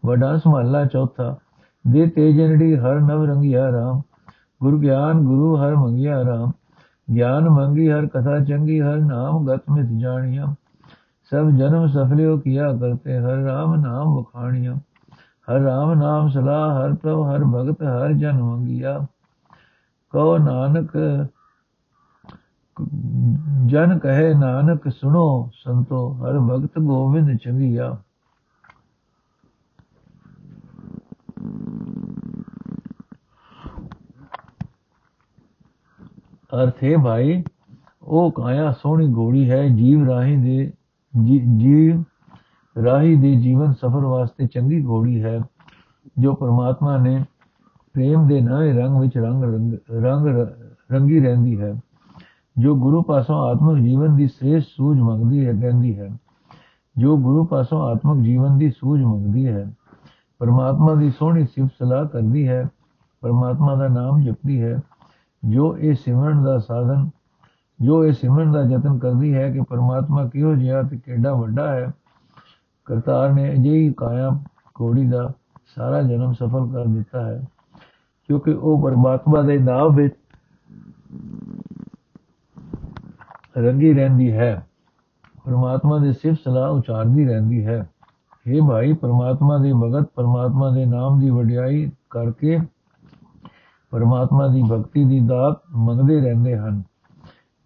ਵਡਾ 0.05 0.39
ਮਹੱਲਾ 0.48 0.86
ਚੌਥਾ। 0.86 1.36
ਦੇ 1.88 2.07
ਤੇਜਨੜੀ 2.07 2.77
ਹਰ 2.77 3.00
ਨਵ 3.00 3.24
ਰੰਗਿਆ 3.24 3.72
ਰਾਮ। 3.72 4.01
ਗੁਰ 4.62 4.79
ਗਿਆਨ 4.79 5.13
ਗੁਰੂ 5.13 5.57
ਹਰ 5.57 5.75
ਮੰਗਿਆ 5.75 6.24
ਰਾਮ। 6.25 6.51
ਗਿਆਨ 7.15 7.50
ਮੰਗੀ 7.50 7.91
ਹਰ 7.91 8.05
ਕਥਾ 8.05 8.39
ਚੰਗੀ, 8.39 8.81
ਹਰ 8.81 8.95
ਨਾਮ 8.95 9.45
ਗਤ 9.45 9.62
ਮਿਤ 9.72 9.86
ਜਾਣਿਆ। 9.98 10.45
ਸਭ 11.29 11.50
ਜਨਮ 11.50 11.88
ਸਫਲਿਓ 11.88 12.38
ਕੀਆ 12.38 12.74
ਕਰਤੇ, 12.74 13.19
ਹਰ 13.19 13.33
ਰਾਮ 13.33 13.75
ਨਾਮ 13.75 14.17
ਵਖਾਣਿਆ। 14.17 14.75
ਹਰ 15.19 15.60
ਰਾਮ 15.60 15.93
ਨਾਮ 15.93 16.29
ਸਲਾਹ, 16.29 16.81
ਹਰ 16.81 16.93
ਪ੍ਰਭ, 16.93 17.31
ਹਰ 17.31 17.43
ਭਗਤ, 17.43 17.83
ਹਰ 17.83 18.13
ਜਨ 18.13 18.41
ਮੰਗਿਆ। 18.41 19.05
ਕੋ 20.10 20.38
ਨਾਨਕ, 20.38 20.89
ਜਨ 23.65 24.00
ਕਹੇ 24.00 24.33
ਨਾਨਕ 24.33 24.89
ਸੁਣੋ 24.89 25.50
ਸੰਤੋ, 25.53 26.13
ਹਰ 26.13 26.39
ਭਗਤ 26.39 26.79
ਗੋਬਿੰਦ 26.79 27.38
ਚੰਗਿਆ। 27.38 27.98
ਅਰਥ 36.53 36.83
ਹੈ 36.83 36.98
ਭਾਈ, 36.98 37.43
ਉਹ 38.03 38.31
ਕਾਇਆ 38.31 38.72
ਸੋਹਣੀ 38.72 39.13
ਘੋੜੀ 39.13 39.50
ਹੈ, 39.50 39.67
ਜੀਵ 39.67 40.05
ਰਾਹੀ 40.07 40.36
ਦੇ 40.36 40.72
ਜੀਵ 41.57 42.03
ਰਾਹੀ 42.75 43.15
ਦੇ 43.15 43.36
ਜੀਵਨ 43.36 43.74
ਸਫਰ 43.74 44.05
ਵਾਸਤੇ 44.05 44.48
ਚੰਗੀ 44.48 44.83
ਘੋੜੀ 44.86 45.24
ਹੈ, 45.24 45.39
ਜੋ 46.19 46.33
ਪਰਮਾਤਮਾ 46.36 46.98
ਨੇ 46.98 47.24
ਪ੍ਰੇਮ 47.93 48.27
ਦੇ 48.27 48.41
ਨਵੇਂ 48.41 48.74
ਰੰਗ 48.74 49.00
ਵਿੱਚ 49.00 49.17
ਰੰਗ 49.17 49.43
ਰੰਗ 50.03 50.27
ਰੰਗੀ 50.91 51.19
ਰਹਿੰਦੀ 51.19 51.60
ਹੈ, 51.62 51.74
ਜੋ 52.57 52.75
ਗੁਰੂ 52.75 53.01
ਪਾਸੋਂ 53.01 53.41
ਆਤਮਿਕ 53.41 53.83
ਜੀਵਨ 53.83 54.15
ਦੀ 54.15 54.27
ਸ੍ਰੇਸ਼ਟ 54.27 54.69
ਸੂਝ 54.69 55.00
ਮੰਗਦੀ 55.00 55.45
ਹੈ, 55.45 55.53
ਕਹਿੰਦੀ 55.53 55.98
ਹੈ। 56.00 56.10
ਜੋ 56.95 57.17
ਗੁਰੂ 57.17 57.45
ਪਾਸੋਂ 57.45 57.81
ਆਤਮਿਕ 57.81 58.24
ਜੀਵਨ 58.24 58.57
ਦੀ 58.57 58.69
ਸੂਝ 58.69 59.01
ਮੰਗਦੀ 59.01 59.48
ਹੈ, 59.48 59.67
ਪਰਮਾਤਮਾ 60.39 60.93
ਦੀ 60.93 61.10
ਸੋਹਣੀ 61.10 61.45
ਸਿਫਤ 61.45 61.72
ਸਲਾਹ 61.79 62.05
ਕਰਦੀ 62.05 62.48
ਹੈ, 62.48 62.67
ਪਰਮਾਤਮਾ 63.24 63.75
ਦਾ 63.75 63.88
ਨਾਮ 63.88 64.22
ਜਪਦੀ 64.22 64.62
ਹੈ 64.62 64.79
ਜੋ 65.44 65.76
ਇਹ 65.78 65.96
ਸਿਮਰਨ 65.96 66.44
ਦਾ 66.44 66.58
ਸਾਧਨ 66.60 67.10
ਜੋ 67.80 68.04
ਇਹ 68.06 68.14
ਸਿਮਰਨ 68.14 68.52
ਦਾ 68.52 68.62
ਯਤਨ 68.66 68.98
ਕਰਦੀ 69.00 69.34
ਹੈ 69.34 69.50
ਕਿ 69.52 69.62
ਪਰਮਾਤਮਾ 69.62 70.26
ਕਿਹੋ 70.26 70.54
ਜਿਹਾ 70.56 70.82
ਤੇ 70.82 70.98
ਕਿਹੜਾ 70.98 71.34
ਵੱਡਾ 71.34 71.68
ਹੈ 71.68 71.92
ਕਰਤਾਰ 72.88 73.32
ਨੇ 73.34 73.52
ਅਜਿਹੀ 73.54 73.94
ਕਾਇਆ 73.94 74.30
ਕੋੜੀ 74.76 75.08
ਦਾ 75.08 75.32
ਸਾਰਾ 75.76 76.02
ਜਨਮ 76.02 76.34
ਸਫਲ 76.34 76.68
ਕਰ 76.74 76.86
ਦਿੱਤਾ 76.86 77.26
ਹੈ 77.26 77.42
ਕਿਉਂਕਿ 78.30 78.52
ਉਹ 78.52 78.82
ਪਰਮਾਤਮਾ 78.82 79.42
ਦੇ 79.42 79.58
ਨਾਮ 79.58 79.96
ਵਿੱਚ 79.96 80.16
ਰੰਗੀ 83.58 83.94
ਰਹਿੰਦੀ 83.94 84.32
ਹੈ 84.32 84.54
ਪਰਮਾਤਮਾ 85.46 85.98
ਦੇ 85.98 86.12
ਸਿਫਤ 86.14 86.40
ਸਲਾਹ 86.40 86.70
ਉਚਾਰਦੀ 86.70 87.26
ਰਹਿੰਦੀ 87.26 87.66
ਹੈ 87.66 87.80
हे 88.46 88.68
ਭਾਈ 88.68 88.94
ਪਰਮਾਤਮਾ 88.94 89.58
ਦੇ 89.58 89.72
ਭਗਤ 89.74 90.08
ਪਰਮਾਤਮਾ 90.16 90.70
ਦੇ 90.70 90.86
ਨਾਮ 90.86 91.20
ਦੀ 91.20 91.30
ਵਡਿਆਈ 91.30 91.90
ਕਰਕੇ 92.10 92.60
ਪਰਮਾਤਮਾ 93.94 94.48
ਦੀ 94.48 94.62
ਭਗਤੀ 94.72 95.04
ਦੀ 95.06 95.20
ਦਾਤ 95.20 95.62
ਮੰਗਦੇ 95.76 96.22
ਰਹਿੰਦੇ 96.22 96.58
ਹਨ। 96.58 96.84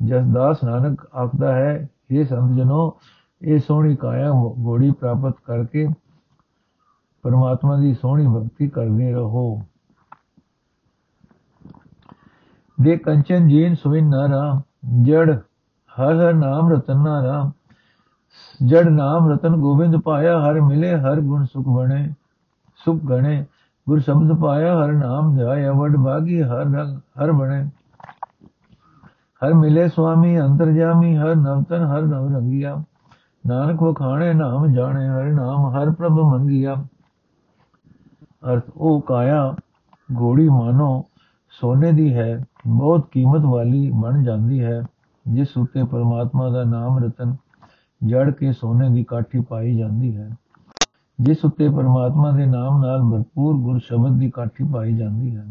ਜਸ 0.06 0.24
ਦਾਸ 0.34 0.64
ਨਾਨਕ 0.64 1.08
ਆਖਦਾ 1.16 1.54
ਹੈ 1.56 1.88
ਇਹ 2.12 2.26
ਸੰਤ 2.26 2.58
ਜਨੋ 2.58 2.98
ਇਹ 3.42 3.60
ਸੋਹਣੀ 3.60 3.96
ਕਾਇਆ 3.96 4.32
ਘੋੜੀ 4.66 4.92
ਪ੍ਰਾਪਤ 4.92 5.36
ਕਰਕੇ 5.46 5.88
ਪਰਮਾਤਮਾ 7.24 7.78
ਦੀ 7.78 7.94
ਸੋਹਣੀ 7.94 8.28
ਭਗਤੀ 8.28 8.68
ਕਰਦੇ 8.68 9.12
ਰਹੋ। 9.14 9.62
ਦੇ 12.82 12.98
ਕੰਚਨ 12.98 13.48
ਜੀਨ 13.48 13.76
ਸੁਇਨ 13.76 14.10
ਨਾ 14.10 14.28
ਰਾਮ 14.28 14.62
ਜੜ 15.04 15.38
ਹਰ 15.96 16.16
ਹਰ 16.16 16.34
ਨਾਮ 16.34 16.74
ਰਤਨ 16.74 17.04
ਨਾ 17.04 17.24
ਰਾਮ 17.24 17.52
ਜੜ 18.66 18.88
ਨਾਮ 18.88 19.32
ਰਤਨ 19.32 19.56
ਗੋਬਿੰਦ 19.56 19.96
ਪਾਇਆ, 19.98 20.40
ਹਰ 20.40 20.62
ਮਿਲੇ 20.62 20.96
ਹਰ 20.96 21.22
ਗੁਣ 21.22 21.46
ਸੁਖ 21.46 21.66
ਬਣੇ, 21.68 22.14
ਸੁਖ 22.86 23.00
ਗਣੇ 23.10 23.46
ਗੁਰ 23.88 24.00
ਸ਼ਬਦ 24.00 24.40
ਪਾਇਆ, 24.40 24.86
ਹਰ 24.86 24.92
ਨਾਮ 24.92 25.38
ਧਿਆਇਆ 25.38 25.74
ਵਡ 25.74 25.96
ਬਾਗੀ, 25.96 26.42
ਹਰ 26.42 26.66
ਰੰਗ, 26.66 26.98
ਹਰ 26.98 27.32
ਬਣੇ। 27.32 27.70
ਹਰ 29.42 29.54
ਮਿਲੇ 29.54 29.88
ਸੁਆਮੀ 29.88 30.40
ਅੰਤਰਜਾਮੀ 30.40 31.18
ਹਰ 31.18 31.36
ਨਵਤਨ, 31.36 31.84
ਹਰ 31.84 32.02
ਨਵ 32.02 32.36
ਰੰਗਿਆ। 32.36 32.84
ਨਾਨਕ 33.48 33.84
ਵਖਾਣੇ, 33.84 34.34
ਨਾਮ 34.34 34.68
ਜਾਣੇ, 34.68 35.08
ਹਰ 35.08 35.24
ਨਾਮ, 35.24 35.66
ਹਰ 35.66 35.92
ਪ੍ਰਭ 35.92 36.12
ਮੰਗਿਆ। 36.12 36.76
ਅਰਥ 38.54 38.64
ਉਹ 38.78 39.02
ਕਾਇਆ 39.02 39.56
ਘੋੜੀ 40.22 40.50
ਮਾਨੋ, 40.50 41.06
ਸੋਨੇ 41.50 41.92
ਦੀ 41.92 42.14
ਹੈ, 42.14 42.46
ਬਹੁਤ 42.68 43.08
ਕੀਮਤ 43.12 43.42
ਵਾਲੀ 43.42 43.92
ਬਣ 43.92 44.24
ਜਾਂਦੀ 44.24 44.64
ਹੈ, 44.64 44.84
ਜਿਸ 45.28 45.58
ਉੱਤੇ 45.58 45.84
ਪਰਮਾਤਮਾ 45.84 46.50
ਦਾ 46.50 46.64
ਨਾਮ 46.64 47.04
ਰਤਨ, 47.04 47.36
ਜੜ 48.04 48.32
ਕੇ 48.32 48.52
ਸੋਨੇ 48.52 48.90
ਦੀ 48.90 49.04
ਕਾਠੀ 49.04 49.40
ਪਾਈ 49.40 49.78
ਜਾਂਦੀ 49.78 50.18
ਹੈ। 50.18 50.30
ਜਿਸ 51.20 51.46
ਉੱਤੇ 51.46 51.70
ਪਰਮਾਤਮਾ 51.70 52.32
ਦੇ 52.32 52.46
ਨਾਮ 52.46 52.82
ਨਾਲ 52.82 53.02
ਭਰਪੂਰ 53.02 53.56
ਗੁਰ 53.58 53.80
ਸ਼ਬਦ 53.80 54.20
ਦੀ 54.20 54.30
ਕਾਠੀ 54.30 54.64
ਪਾਈ 54.74 54.98
ਜਾਂਦੀ 54.98 55.36
ਹੈ। 55.36 55.46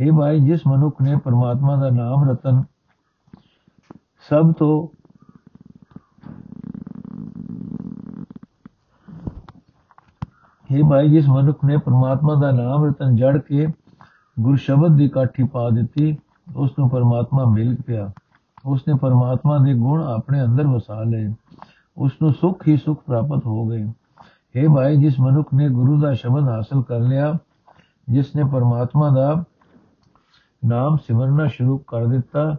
हे 0.00 0.16
ਭਾਈ, 0.16 0.40
ਜਿਸ 0.40 0.60
ਮਨੁੱਖ 0.66 1.02
ਨੇ 1.02 1.16
ਪਰਮਾਤਮਾ 1.16 1.76
ਦਾ 1.76 1.90
ਨਾਮ 1.90 2.30
ਰਤਨ 2.30 2.62
ਸਭ 4.30 4.52
ਤੋਂ 4.52 4.88
हे 10.72 10.88
ਭਾਈ, 10.90 11.10
ਜਿਸ 11.10 11.28
ਮਨੁੱਖ 11.28 11.64
ਨੇ 11.64 11.76
ਪਰਮਾਤਮਾ 11.76 12.34
ਦਾ 12.34 12.50
ਨਾਮ 12.50 12.84
ਰਤਨ 12.84 13.16
ਜੜ 13.16 13.38
ਕੇ 13.38 13.66
ਗੁਰ 14.40 14.56
ਸ਼ਬਦ 14.56 14.96
ਦੀ 14.96 15.08
ਕਾਠੀ 15.08 15.44
ਪਾ 15.44 15.70
ਦਿੱਤੀ, 15.70 16.18
ਉਸ 16.56 16.70
ਨੂੰ 16.78 16.90
ਪਰਮਾਤਮਾ 16.90 17.44
ਮਿਲ 17.44 17.76
ਪਿਆ। 17.86 18.10
ਉਸ 18.64 18.82
ਨੇ 18.88 18.94
ਪਰਮਾਤਮਾ 18.94 19.58
ਦੇ 19.58 19.74
ਗੁਣ 19.74 20.02
ਆਪਣੇ 20.02 20.44
ਅੰਦਰ 20.44 20.66
ਵਸਾ 20.66 21.02
ਲਏ। 21.02 21.34
ਉਸ 21.96 22.12
ਨੂੰ 22.22 22.32
ਸੁੱਖ 22.32 22.68
ਹੀ 22.68 22.76
ਸੁੱਖ 22.76 23.02
ਪ੍ਰਾਪਤ 23.06 23.46
ਹੋ 23.46 23.66
ਗਏ। 23.66 23.92
हे 24.56 24.74
ਭਾਈ, 24.74 24.96
ਜਿਸ 24.96 25.20
ਮਨੁੱਖ 25.20 25.54
ਨੇ 25.54 25.68
ਗੁਰੂ 25.68 26.00
ਦਾ 26.00 26.14
ਸ਼ਬਦ 26.14 26.48
ਹਾਸਲ 26.48 26.82
ਕਰ 26.82 27.00
ਲਿਆ, 27.00 27.34
ਜਿਸ 28.10 28.36
ਨੇ 28.36 28.44
ਪਰਮਾਤਮਾ 28.44 29.08
ਦਾ 29.10 29.44
ਨਾਮ 30.64 30.96
ਸਿਮਰਨਾ 30.96 31.46
ਸ਼ੁਰੂ 31.46 31.78
ਕਰ 31.78 32.06
ਦਿੱਤਾ, 32.06 32.56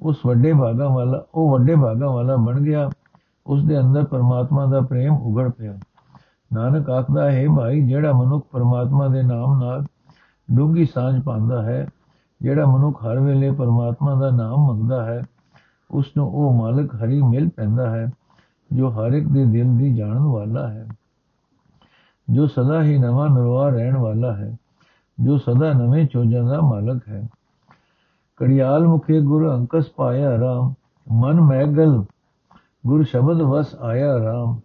ਉਸ 0.00 0.26
ਵੱਡੇ 0.26 0.52
ਭਾਗਾ 0.52 0.88
ਵਾਲਾ, 0.88 1.24
ਉਹ 1.34 1.50
ਵੱਡੇ 1.50 1.74
ਭਾਗਾ 1.74 2.10
ਵਾਲਾ 2.10 2.36
ਬਣ 2.36 2.60
ਗਿਆ, 2.60 2.90
ਉਸ 3.46 3.64
ਦੇ 3.64 3.80
ਅੰਦਰ 3.80 4.04
ਪਰਮਾਤਮਾ 4.04 4.66
ਦਾ 4.66 4.80
ਪ੍ਰੇਮ 4.80 5.12
ਉਗੜ 5.12 5.50
ਪਿਆ। 5.50 5.78
ਨਾਨਕ 6.52 6.90
ਆਖਦਾ, 6.90 7.30
ਹੈ 7.30 7.46
ਭਾਈ, 7.56 7.82
ਜਿਹੜਾ 7.82 8.12
ਮਨੁੱਖ 8.12 8.46
ਪਰਮਾਤਮਾ 8.52 9.08
ਦੇ 9.08 9.22
ਨਾਮ 9.22 9.58
ਨਾਲ 9.60 9.84
ਡੂੰਗੀ 10.54 10.84
ਸਾਂਝ 10.84 11.22
ਪਾਉਂਦਾ 11.22 11.62
ਹੈ, 11.62 11.86
ਜਿਹੜਾ 12.42 12.66
ਮਨੁੱਖ 12.66 13.04
ਹਰ 13.04 13.20
ਵੇਲੇ 13.20 13.50
ਪਰਮਾਤਮਾ 13.50 14.14
ਦਾ 14.14 14.30
ਨਾਮ 14.30 14.66
ਮੰਗਦਾ 14.66 15.04
ਹੈ 15.04 15.22
ਉਸ 15.90 16.06
ਨੂੰ 16.16 16.28
ਉਹ 16.28 16.54
ਮਾਲਕ 16.54 16.94
ਹਰੀ 16.94 17.22
ਮਿਲ 17.22 17.48
ਪੈਂਦਾ 17.48 17.90
ਹੈ, 17.90 18.10
ਜੋ 18.72 18.90
ਹਰ 18.90 19.12
ਇੱਕ 19.12 19.28
ਦੇ 19.28 19.44
ਦਿਲ 19.44 19.76
ਦੀ 19.76 19.94
ਜਾਣਨ 19.96 20.18
ਵਾਲਾ 20.18 20.68
ਹੈ। 20.68 20.86
ਜੋ 22.30 22.46
ਸਦਾ 22.46 22.82
ਹੀ 22.82 22.98
ਨਵਾਂ 22.98 23.28
ਨਰਵਾ 23.30 23.68
ਰਹਿਣ 23.68 23.96
ਵਾਲਾ 23.96 24.34
ਹੈ, 24.36 24.56
ਜੋ 25.18 25.38
ਸਦਾ 25.38 25.72
ਨਵੇਂ 25.72 26.06
ਚੋਜਾਂ 26.06 26.44
ਦਾ 26.44 26.60
ਮਾਲਕ 26.60 27.08
ਹੈ। 27.08 27.28
ਕੜਿਆਲ 28.36 28.86
ਮੁਖੇ 28.86 29.20
ਗੁਰ 29.20 29.48
ਅੰਕਸ 29.54 29.90
ਪਾਇਆ 29.90 30.38
ਰਾਮ, 30.38 30.74
ਮਨ 31.12 31.40
ਮੈਗਲ 31.40 32.04
ਗੁਰ 32.86 33.04
ਸ਼ਬਦ 33.04 33.42
ਵਸ 33.42 33.74
ਆਇਆ 33.74 34.18
ਰਾਮ। 34.18 34.60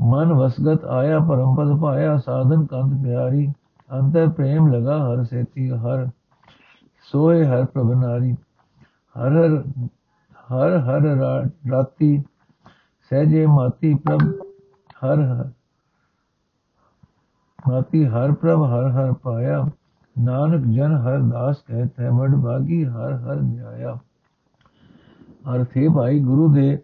ਮਨ 0.00 0.32
ਵਸਗਤ 0.32 0.84
ਆਇਆ 0.84 1.18
ਪਰਮ 1.18 1.54
ਪਦ 1.54 1.80
ਪਾਇਆ 1.80 2.16
ਸਾਧਨ 2.16 2.64
ਕੰਤ 2.66 3.02
ਪਿਆਰੀ, 3.02 3.46
ਅੰਤਰ 3.90 4.28
ਪ੍ਰੇਮ 4.28 4.68
ਲਗਾ 4.68 4.98
ਹਰ 4.98 5.24
ਸੇਤੀ 5.24 5.70
ਹਰ, 5.70 6.08
ਸੋਏ 7.12 7.44
ਹਰ 7.44 7.64
ਪ੍ਰਭਨਾਰੀ 7.64 8.32
ਹਰ 9.16 9.64
ਹਰ 10.52 10.76
ਹਰ 10.78 11.06
ਹਰ 11.08 11.48
ਰਾਤੀ 11.70 12.22
ਸਹਿਜੇ 13.10 13.46
ਮਾਤੀ 13.46 13.94
ਪ੍ਰਭ, 13.94 14.20
ਹਰ 15.04 15.20
ਹਰ 15.20 15.48
ਮਾਤੀ 17.68 18.04
ਹਰ 18.04 18.32
ਪ੍ਰਭ 18.32 18.62
ਹਰ 18.64 18.90
ਹਰ 18.90 19.12
ਪਾਇਆ। 19.12 19.64
ਨਾਨਕ 20.16 20.64
ਜਨ 20.66 20.94
ਹਰ 20.96 21.18
ਦਾਸ 21.20 21.56
ਕਹਿਤ 21.66 22.00
ਹੈ 22.00 22.10
ਵਡ 22.10 22.34
ਬਾਗੀ 22.34 22.84
ਹਰ 22.84 23.12
ਹਰ 23.14 23.40
ਨਿਆਇਆ। 23.40 23.96
ਅਰਥੇ 25.54 25.88
ਭਾਈ 25.88 26.20
ਗੁਰੂ 26.20 26.52
ਦੇ 26.52 26.78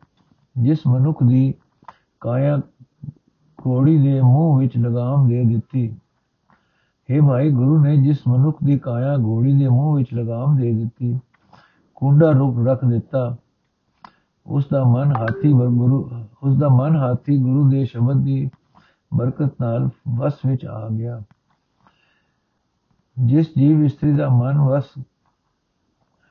ਜਿਸ 0.57 0.87
ਮਨੁੱਖ 0.87 1.23
ਦੀ 1.23 1.55
ਕਾਇਆ 2.21 2.61
ਕੋੜੀ 3.59 3.97
ਦੇ 3.99 4.21
ਮੂੰਹ 4.21 4.59
ਵਿੱਚ 4.59 4.77
ਲਗਾਮ 4.79 5.29
ਦੇ 5.29 5.45
ਦਿੱਤੀ। 5.45 5.89
हे 7.09 7.27
ਭਾਈ 7.27 7.51
ਗੁਰੂ 7.51 7.79
ਨੇ 7.83 7.97
ਜਿਸ 7.97 8.19
ਮਨੁੱਖ 8.29 8.59
ਦੀ 8.65 8.79
ਕਾਇਆ 8.79 9.17
ਘੋੜੀ 9.17 9.53
ਦੇ 9.59 9.69
ਮੂੰਹ 9.69 9.97
ਵਿੱਚ 9.97 10.15
ਲਗਾਮ 10.15 10.57
ਦੇ 10.57 10.73
ਦਿੱਤੀ, 10.73 11.19
ਕੁੰਡਾ 11.95 12.31
ਰੂਪ 12.31 12.67
ਰੱਖ 12.67 12.85
ਦਿੱਤਾ। 12.85 13.37
ਉਸ 14.47 14.67
ਦਾ 14.67 14.83
ਮਨ 14.85 15.13
ਹਾਥੀ 15.17 15.53
ਗੁਰੂ 15.53 16.09
ਉਸ 16.43 16.57
ਦਾ 16.59 16.69
ਮਨ 16.69 16.97
ਹਾਥੀ 16.97 17.39
ਗੁਰੂ 17.39 17.69
ਦੇ 17.71 17.85
ਸ਼ਬਦ 17.85 18.25
ਦੀ 18.25 18.51
ਬਰਕਤ 19.17 19.55
ਨਾਲ 19.61 19.89
ਵਸ 20.17 20.35
ਵਿੱਚ 20.47 20.67
ਆ 20.67 20.89
ਗਿਆ। 20.89 21.23
ਜਿਸ 23.27 23.47
ਜੀਵ 23.59 23.85
ਇਸਤਰੀ 23.85 24.13
ਦਾ 24.13 24.29
ਮਨ 24.29 24.59
ਵਸ 24.59 24.85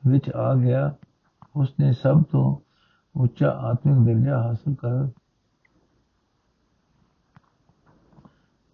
ਵਿੱਚ 0.08 0.30
ਆ 0.30 0.56
ਗਿਆ, 0.56 0.96
ਉਸਨੇ 1.56 1.94
ਸਭ 1.94 2.24
ਤੋਂ 2.32 2.58
ਉੱਚਾ 3.22 3.50
ਆਤਮਿਕ 3.50 3.98
ਦਰਜਾ 3.98 4.42
ਹਾਸਲ 4.44 4.74
ਕਰ 4.74 5.10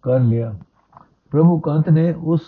ਕਰ 0.02 0.20
ਲਿਆ। 0.20 0.58
ਪ੍ਰਭੂ 1.30 1.60
ਕੰਤ 1.60 1.88
ਨੇ 1.88 2.12
ਉਸ 2.12 2.40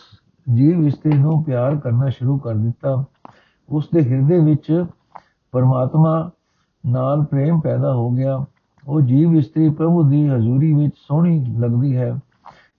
ਜੀਵ 0.55 0.87
ਇਸਤਰੀ 0.87 1.19
ਨੂੰ 1.19 1.45
ਪਿਆਰ 1.45 1.77
ਕਰਨਾ 1.77 2.09
ਸ਼ੁਰੂ 2.09 2.39
ਕਰ 2.39 2.55
ਦਿੱਤਾ। 2.55 3.05
ਉਸ 3.69 3.89
ਦੇ 3.95 4.01
ਹਿਰਦੇ 4.01 4.39
ਵਿੱਚ 4.39 4.85
ਪਰਮਾਤਮਾ 5.53 6.31
ਨਾਲ 6.87 7.25
ਪ੍ਰੇਮ 7.25 7.61
ਪੈਦਾ 7.61 7.95
ਹੋ 7.95 8.11
ਗਿਆ। 8.11 8.45
ਉਹ 8.89 9.01
ਜੀਵ 9.01 9.35
ਇਸਤਰੀ 9.35 9.71
ਪ੍ਰਭੂ 9.71 10.09
ਦੀ 10.09 10.29
ਹਜ਼ੂਰੀ 10.29 10.75
ਵਿੱਚ 10.75 10.95
ਸੋਹਣੀ 10.97 11.57
ਲੱਗਦੀ 11.59 11.97
ਹੈ, 11.97 12.19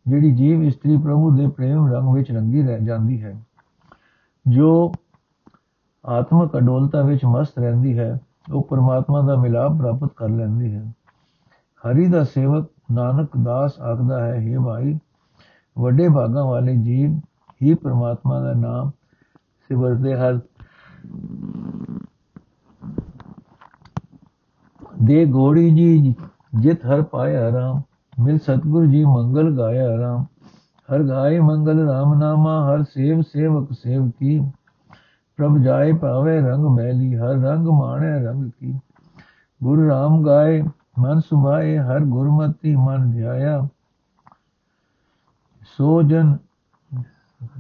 ਜਿਹੜੀ 0.08 0.32
ਜੀਵ 0.32 0.64
ਇਸਤਰੀ 0.64 0.98
ਪ੍ਰਭੂ 0.98 1.36
ਦੇ 1.38 1.48
ਪ੍ਰੇਮ 1.48 1.94
ਰੰਗ 1.94 2.14
ਵਿੱਚ 2.14 2.32
ਰੰਗੀ 2.32 2.64
ਰਹਿ 2.64 2.86
ਜਾਂਦੀ 2.86 3.24
ਹੈ। 3.24 3.44
ਜੋ 4.48 4.92
ਆਤਮਕ 6.06 6.58
ਅਡੋਲਤਾ 6.58 7.02
ਵਿੱਚ 7.02 7.26
ਮਸਤ 7.26 7.60
ਰਹਿੰਦੀ 7.60 8.00
ਹੈ, 8.00 8.20
ਉਹ 8.54 8.68
ਪਰਮਾਤਮਾ 8.70 9.22
ਦਾ 9.22 9.36
ਮਿਲਾਪ 9.36 9.78
ਪ੍ਰਾਪਤ 9.78 10.14
ਕਰ 10.16 10.30
ਲੈਂਦੀ 10.30 10.74
ਹੈ। 10.74 10.94
ਹਰੀ 11.84 12.08
ਦਾ 12.08 12.24
ਸੇਵਕ 12.24 12.70
ਨਾਨਕ 12.92 13.30
ਦਾਸ 13.44 13.80
ਆਖਦਾ 13.80 14.26
ਹੈ 14.26 14.48
हे 14.48 14.64
ਭਾਈ, 14.64 15.00
ਵੱਡੇ 15.80 16.10
ਭਾਗਾਂ 16.10 16.46
ਵਾਲੇ 16.46 16.76
ਜੀਵ 16.76 17.20
ਹੀ 17.64 17.74
ਪਰਮਾਤਮਾ 17.74 18.40
ਦਾ 18.40 18.54
ਨਾਮ 18.54 18.92
ਸਿਮਰਦੇ 19.68 20.16
ਹਨ। 20.16 20.40
ਦੇ 25.04 25.26
ਗੋੜੀ 25.26 25.76
ਜੀ 25.76 26.16
ਜਿਤ 26.60 26.86
ਹਰ 26.86 27.02
ਪਾਇਆ 27.02 27.52
ਰਾਮ, 27.52 27.82
ਮਿਲ 28.24 28.38
ਸਤਗੁਰ 28.38 28.86
ਜੀ 28.86 29.06
ਮੰਗਲ 29.06 29.58
ਗਾਇਆ 29.58 29.98
ਰਾਮ। 29.98 30.26
ਹਰ 30.94 31.04
ਗਾਏ 31.04 31.40
ਮੰਗਲ 31.40 31.90
ਰਾਮ 31.90 32.14
ਨਾਮਾ, 32.14 32.74
ਹਰ 32.74 32.84
ਸੇਵ 32.84 33.22
ਸੇਵਕ 33.22 33.70
ਸੇਵ 33.72 34.10
ਕੀ। 34.10 34.40
ਪ੍ਰਭ 35.38 35.58
ਜਾਏ 35.58 35.94
ਪਾਵੇ 35.94 36.42
ਰੰਗ 36.42 36.66
ਮੈਲੀ, 36.66 37.16
ਹਰ 37.16 37.36
ਰੰਗ 37.36 37.68
ਮਾਣੇ 37.68 38.24
ਰੰਗ 38.24 38.52
ਕੀ। 38.60 38.80
ਗੁਰ 39.64 39.88
ਰਾਮ 39.88 40.26
ਗਾਏ, 40.26 40.64
ਮਨ 41.00 41.20
ਸੁਭਾਏ, 41.20 41.78
ਹਰ 41.78 42.00
ਗੁਰਮਤੀ 42.00 42.76
ਮਨ 42.76 43.12
ਧਿਆਇਆ। 43.12 43.68
ਸੋ 45.78 46.02
ਜਨ 46.04 46.38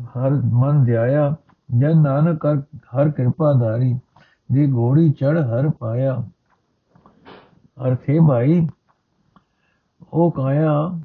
ਹਰ 0.05 0.29
ਮਨ 0.29 0.83
ਧਿਆਇਆ, 0.83 1.35
ਜਨ 1.77 2.01
ਨਾਨਕ 2.01 2.45
ਹਰ 2.75 3.09
ਕਿਰਪਾ 3.09 3.53
ਧਾਰੀ। 3.53 3.99
ਦੀ 4.51 4.71
ਘੋੜੀ 4.73 5.11
ਚੜ 5.11 5.37
ਹਰ 5.37 5.69
ਪਾਇਆ। 5.69 6.23
ਅਰਥੇ 7.77 8.19
ਭਾਈ, 8.27 8.67
ਉਹ 10.13 10.31
ਕਾਇਆ 10.31 10.99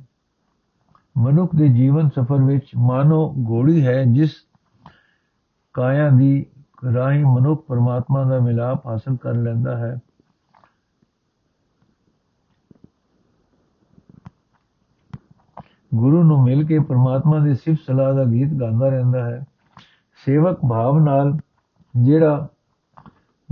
ਮਨੁੱਖ 1.18 1.54
ਦੇ 1.56 1.68
ਜੀਵਨ 1.68 2.09
ਸਫਰ 2.09 2.42
ਵਿੱਚ 2.42 2.70
ਮਾਨੋ 2.76 3.35
ਘੋੜੀ 3.48 3.87
ਹੈ, 3.87 4.04
ਜਿਸ 4.04 4.30
ਕਾਇਆ 5.74 6.11
ਦੀ 6.11 6.46
ਰਾਹੀਂ 6.94 7.24
ਮਨੁੱਖ 7.24 7.66
ਪਰਮਾਤਮਾ 7.66 8.24
ਦਾ 8.24 8.38
ਮਿਲਾਪ 8.38 8.87
ਹਾਸਲ 8.87 9.16
ਕਰ 9.16 9.35
ਲੈਂਦਾ 9.35 9.76
ਹੈ। 9.76 9.98
ਗੁਰੂ 15.94 16.22
ਨੂੰ 16.22 16.42
ਮਿਲ 16.42 16.66
ਕੇ 16.66 16.78
ਪਰਮਾਤਮਾ 16.78 17.38
ਦੀ 17.38 17.54
ਸਿਫਤ 17.54 17.80
ਸਲਾਹ 17.87 18.14
ਦਾ 18.14 18.24
ਗੀਤ 18.24 18.48
ਗਾਉਂਦਾ 18.48 18.88
ਰਹਿੰਦਾ 18.88 19.30
ਹੈ। 19.30 19.46
ਸੇਵਕ 20.24 20.59
ਭਾਵ 20.70 20.98
ਨਾਲ 20.98 21.38
ਜਿਹੜਾ 21.96 22.48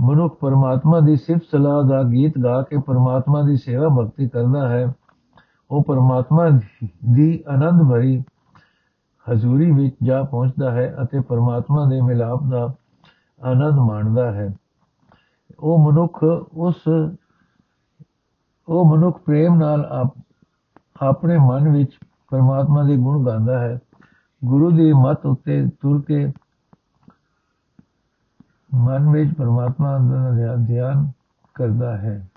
ਮਨੁੱਖ 0.01 0.35
ਪਰਮਾਤਮਾ 0.39 0.99
ਦੀ 0.99 1.15
ਸਿਫਤ 1.15 1.43
ਸਲਾਹ 1.51 1.83
ਦਾ 1.83 2.01
ਗੀਤ 2.03 2.37
ਗਾ 2.43 2.61
ਕੇ 2.61 2.77
ਪਰਮਾਤਮਾ 2.77 3.41
ਦੀ 3.41 3.55
ਸੇਵਾ 3.57 3.87
ਭਗਤੀ 3.89 4.27
ਕਰਦਾ 4.29 4.67
ਹੈ। 4.69 4.93
ਉਹ 5.71 5.83
ਪਰਮਾਤਮਾ 5.83 6.49
ਦੀ 7.13 7.43
ਆਨੰਦ 7.47 7.81
ਭਰੀ 7.91 8.21
ਹਜ਼ੂਰੀ 9.25 9.71
ਵਿੱਚ 9.71 9.95
ਜਾ 10.03 10.21
ਪਹੁੰਚਦਾ 10.23 10.71
ਹੈ 10.71 10.95
ਅਤੇ 11.03 11.19
ਪਰਮਾਤਮਾ 11.19 11.85
ਦੇ 11.85 12.01
ਮਿਲਾਪ 12.01 12.43
ਦਾ 12.43 12.63
ਆਨੰਦ 13.41 13.79
ਮਾਣਦਾ 13.79 14.31
ਹੈ। 14.31 14.49
ਉਹ 15.59 15.77
ਮਨੁੱਖ 15.79 16.23
ਉਸ, 16.53 16.87
ਉਹ 18.67 18.85
ਮਨੁੱਖ 18.85 19.19
ਪ੍ਰੇਮ 19.19 19.55
ਨਾਲ 19.55 19.87
ਆਪਣੇ 21.01 21.37
ਮਨ 21.37 21.71
ਵਿੱਚ 21.71 21.91
ਪਰਮਾਤਮਾ 22.29 22.83
ਦੇ 22.83 22.97
ਗੁਣ 22.97 23.25
ਗਾਉਂਦਾ 23.25 23.59
ਹੈ। 23.59 23.79
ਗੁਰੂ 24.45 24.69
ਦੀ 24.71 24.91
ਮਤ 24.93 25.25
ਉੱਤੇ 25.25 25.65
ਤੁਰ 25.81 26.01
ਕੇ 26.07 26.31
ਮਨ 28.73 29.09
ਵਿੱਚ 29.09 29.33
ਪਰਮਾਤਮਾ 29.33 29.97
ਦਾ 29.97 30.55
ਧਿਆਨ 30.55 31.11
ਕਰਦਾ 31.53 31.97
ਹੈ। 31.97 32.27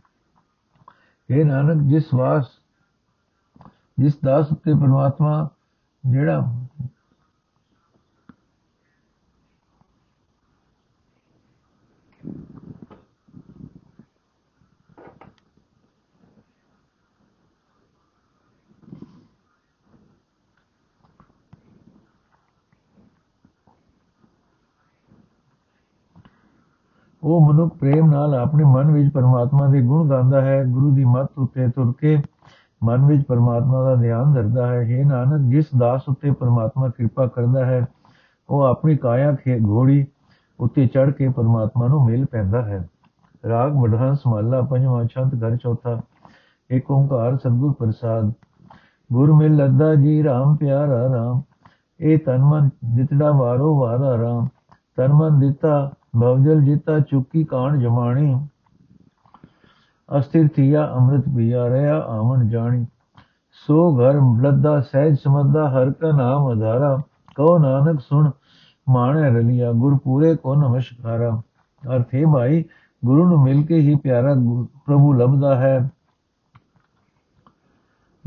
ਇਹ 1.30 1.44
ਨਾਨਕ, 1.44 1.82
ਜਿਸ 1.82 2.14
ਵਾਸ 2.14 2.44
ਜਿਸ 3.98 4.18
ਦਾਸ 4.24 4.52
ਉੱਤੇ 4.52 4.74
ਪਰਮਾਤਮਾ 4.74 5.48
ਜਿਹੜਾ 6.06 6.52
ਉਹ 27.22 27.52
ਮਨੁੱਖ 27.52 27.76
ਪ੍ਰੇਮ 27.76 28.10
ਨਾਲ 28.10 28.34
ਆਪਣੇ 28.34 28.64
ਮਨ 28.64 28.90
ਵਿੱਚ 28.90 29.12
ਪਰਮਾਤਮਾ 29.12 29.66
ਦੇ 29.66 29.82
ਗੁਣ 29.82 30.08
ਗਾਉਂਦਾ 30.08 30.40
ਹੈ, 30.40 30.64
ਗੁਰੂ 30.64 30.94
ਦੀ 30.94 31.04
ਮੱਤ 31.04 31.38
ਉੱਤੇ 31.38 31.68
ਤੁਰ 31.68 31.92
ਕੇ 32.00 32.22
ਮਨ 32.84 33.04
ਵਿੱਚ 33.06 33.24
ਪਰਮਾਤਮਾ 33.28 33.82
ਦਾ 33.84 33.94
ਧਿਆਨ 33.94 34.32
ਧਰਦਾ 34.32 34.66
ਹੈ। 34.66 34.80
ਇਹ 34.82 35.04
ਨਾਨਕ, 35.04 35.50
ਜਿਸ 35.50 35.66
ਦਾਸ 35.78 36.08
ਉੱਤੇ 36.08 36.30
ਪਰਮਾਤਮਾ 36.30 36.88
ਕਿਰਪਾ 36.88 37.26
ਕਰਦਾ 37.26 37.64
ਹੈ, 37.64 37.86
ਉਹ 38.50 38.62
ਆਪਣੀ 38.62 38.96
ਕਾਇਆ 38.96 39.34
ਖੇ, 39.34 39.58
ਘੋੜੀ 39.60 40.06
ਉੱਤੇ 40.60 40.86
ਚੜ 40.86 41.10
ਕੇ 41.10 41.28
ਪਰਮਾਤਮਾ 41.28 41.86
ਨੂੰ 41.86 42.04
ਮਿਲ 42.04 42.26
ਪੈਂਦਾ 42.26 42.62
ਹੈ। 42.62 42.88
ਰਾਗ 43.48 43.76
ਵਡਹੰਸ 43.76 44.26
ਮਹਲਾ 44.26 44.60
ਪੰਜਵਾਂ 44.60 45.04
ਛੰਤ 45.04 45.34
ਘਰ 45.34 45.56
ਚੌਥਾ 45.56 46.00
ਏਕ 46.70 46.90
ਓੰਕਾਰ 46.90 47.36
ਸਤਿਗੁਰ 47.36 47.72
ਪ੍ਰਸਾਦ। 47.72 48.32
ਗੁਰ 49.12 49.32
ਮਿਲ 49.32 49.56
ਲੱਦਾ 49.56 49.94
ਜੀ 49.94 50.22
RAM 50.22 50.56
ਪਿਆਰਾ 50.56 51.06
RAM 51.06 51.40
ਇਹ 52.00 52.18
ਤਨ 52.18 52.38
ਮਨ 52.38 52.70
ਦਿੱਤੜਾ 52.94 53.30
ਵਾਰੋ 53.30 53.80
ਵਾਰਾ 53.80 54.14
RAM 54.22 54.46
ਤਨ 54.96 55.12
ਮਨ 55.12 55.40
ਦਿੱਤਾ 55.40 55.92
ਭਵਜਲ 56.20 56.62
ਜੀਤਾ, 56.62 57.00
ਚੁੱਕੀ 57.00 57.44
ਕਾਣ 57.44 57.78
ਜਮਾਣੀ। 57.78 58.46
ਅਸਥਿਰ 60.18 60.48
ਥੀਆ 60.48 60.92
ਅੰਮ੍ਰਿਤ 60.94 61.24
ਪੀਆ 61.36 61.68
ਰਿਆ 61.68 62.00
ਆਵਣ 62.00 62.48
ਜਾਣੀ। 62.48 62.86
ਸੋ 63.66 63.96
ਘਰ 63.96 64.14
ਲੱਦਾ, 64.40 64.80
ਸਹਿਜ 64.80 65.16
ਸਮਝਦਾ 65.16 65.70
ਹਰ 65.70 65.92
ਕਾ 65.92 66.10
ਨਾਮ 66.10 66.46
ਆਧਾਰਾ 66.46 66.98
ਕਹੋ 67.34 67.58
ਨਾਨਕ 67.58 68.00
ਸੁਣ, 68.00 68.30
ਮਾਣੇ 68.88 69.22
ਰਲਿਆ 69.22 69.72
ਗੁਰ 69.72 69.98
ਪੂਰੇ 70.04 70.36
ਕੋ 70.36 70.54
ਨਮਸਕਾਰਾ। 70.54 71.42
ਅਰਥ 71.96 72.14
ਹੈ 72.14 72.22
ਭਾਈ, 72.34 72.64
ਗੁਰੂ 73.04 73.28
ਨੂੰ 73.28 73.42
ਮਿਲ 73.42 73.66
ਕੇ 73.66 73.78
ਹੀ 73.78 73.94
ਪਿਆਰਾ 73.94 74.34
ਪ੍ਰਭੂ 74.86 75.12
ਲੱਭਦਾ 75.12 75.56
ਹੈ। 75.56 75.90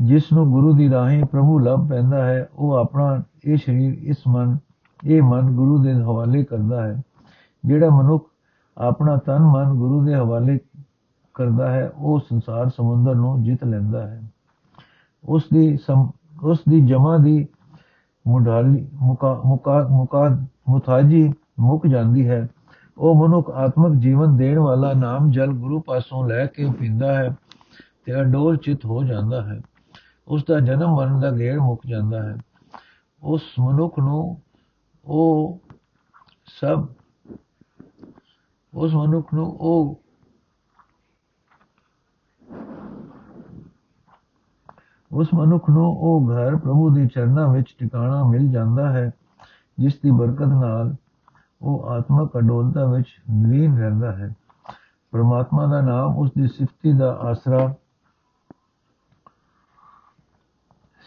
ਜਿਸ 0.00 0.32
ਨੂੰ 0.32 0.50
ਗੁਰੂ 0.50 0.74
ਦੀ 0.74 0.90
ਰਾਹੀਂ 0.90 1.24
ਪ੍ਰਭੂ 1.24 1.58
ਲੱਭ 1.58 1.88
ਪੈਂਦਾ 1.88 2.24
ਹੈ, 2.26 2.48
ਉਹ 2.54 2.72
ਆਪਣਾ 2.72 3.22
ਇਹ 3.44 3.56
ਸਰੀਰ, 3.56 3.98
ਇਸ 4.02 4.16
ਮਨ 4.28 4.58
ਇਹ 5.06 5.22
ਮਨ 5.22 5.50
ਗੁਰੂ 5.50 5.82
ਦੇ 5.82 5.94
ਹਵਾਲੇ 5.94 6.44
ਕਰਦਾ 6.44 6.86
ਹੈ। 6.86 7.02
ਜਿਹੜਾ 7.64 7.90
ਮਨੁੱਖ 7.90 8.30
ਆਪਣਾ 8.78 9.16
ਤਨ 9.16 9.38
ਮਨ 9.38 9.72
ਗੁਰੂ 9.74 10.04
ਦੇ 10.04 10.14
ਹਵਾਲੇ 10.14 10.58
ਕਰਦਾ 11.34 11.70
ਹੈ, 11.70 11.92
ਉਹ 11.96 12.20
ਸੰਸਾਰ 12.20 12.68
ਸਮੁੰਦਰ 12.68 13.14
ਨੂੰ 13.14 13.42
ਜਿੱਤ 13.42 13.64
ਲੈਂਦਾ 13.64 14.06
ਹੈ। 14.06 14.22
ਉਸ 15.24 15.44
ਦੀ 15.52 15.78
ਉਸ 16.42 16.60
ਦੀ 16.68 16.86
ਜਮਾ 16.86 17.18
ਦੀ 17.18 17.48
ਮੁਢਾਲੀ, 18.26 18.88
ਮੁਕਾ 18.94 19.42
ਮੁਕਾ 19.46 19.88
ਮੁਕਾ 19.90 20.28
ਮੁਤਾਜੀ 20.68 21.32
ਮੁੱਕ 21.60 21.86
ਜਾਂਦੀ 21.86 22.28
ਹੈ। 22.28 22.48
ਉਹ 22.98 23.28
ਮਨੁੱਖ 23.28 23.50
ਆਤਮਿਕ 23.50 24.00
ਜੀਵਨ 24.00 24.36
ਦੇਣ 24.36 24.58
ਵਾਲਾ 24.58 24.92
ਨਾਮ 24.92 25.30
ਜਲ 25.30 25.52
ਗੁਰੂ 25.52 25.80
ਪਾਸੋਂ 25.80 26.28
ਲੈ 26.28 26.46
ਕੇ 26.46 26.68
ਪੀਂਦਾ 26.78 27.14
ਹੈ 27.14 27.36
ਤੇ 28.04 28.20
ਅਡੋਲ 28.20 28.56
ਚਿਤ 28.56 28.84
ਹੋ 28.84 29.04
ਜਾਂਦਾ 29.04 29.42
ਹੈ। 29.42 29.60
ਉਸ 30.28 30.44
ਦਾ 30.48 30.60
ਜਨਮ 30.60 30.96
ਮਰਨ 30.96 31.20
ਦਾ 31.20 31.30
ਗੇੜ 31.30 31.58
ਮੁੱਕ 31.58 31.82
ਜਾਂਦਾ 31.86 32.22
ਹੈ। 32.22 32.36
ਉਸ 33.22 33.42
ਮਨੁੱਖ 33.60 33.98
ਨੂੰ 33.98 34.40
ਉਹ 35.06 35.60
ਸਭ, 36.60 36.86
ਉਸ 38.74 38.94
ਮਨੁੱਖ 38.94 39.34
ਨੂੰ 39.34 39.46
ਉਹ 39.46 40.00
ਉਸ 45.12 45.28
ਮਨੁੱਖ 45.34 45.70
ਨੂੰ 45.70 45.84
ਉਹ 45.86 46.30
ਘਰ 46.30 46.56
ਪ੍ਰਭੂ 46.56 46.90
ਦੇ 46.90 47.06
ਚਰਨਾਂ 47.06 47.48
ਵਿੱਚ 47.48 47.74
ਟਿਕਾਣਾ 47.78 48.24
ਮਿਲ 48.24 48.48
ਜਾਂਦਾ 48.48 48.92
ਹੈ, 48.92 49.10
ਜਿਸ 49.78 50.00
ਦੀ 50.00 50.10
ਬਰਕਤ 50.10 50.46
ਨਾਲ 50.46 50.94
ਉਹ 51.62 51.86
ਆਤਮਕ 51.88 52.38
ਅਡੋਲਤਾ 52.38 52.84
ਵਿੱਚ 52.84 53.22
ਲੀਨ 53.46 53.78
ਰਹਿੰਦਾ 53.78 54.12
ਹੈ। 54.12 54.34
ਪਰਮਾਤਮਾ 55.10 55.66
ਦਾ 55.66 55.80
ਨਾਮ 55.80 56.16
ਉਸ 56.16 56.30
ਦੀ 56.38 56.48
ਸਿਫਤੀ 56.48 56.92
ਦਾ 56.92 57.12
ਆਸਰਾ, 57.12 57.74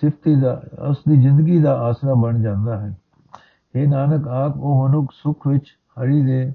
ਸਿਫਤੀ 0.01 0.35
ਦਾ, 0.35 0.61
ਉਸ 0.89 0.97
ਦੀ 1.09 1.21
ਜ਼ਿੰਦਗੀ 1.21 1.61
ਦਾ 1.61 1.79
ਆਸਰਾ 1.81 2.13
ਬਣ 2.13 2.41
ਜਾਂਦਾ 2.41 2.79
ਹੈ। 2.79 2.97
ਇਹ 3.75 3.87
ਨਾਨਕ, 3.87 4.27
ਆਪ 4.27 4.53
ਉਹ 4.57 4.87
ਮਨੁੱਖ 4.87 5.11
ਸੁਖ 5.11 5.47
ਵਿੱਚ 5.47 5.79
ਹਰੀ 6.01 6.25
ਦੇ, 6.25 6.53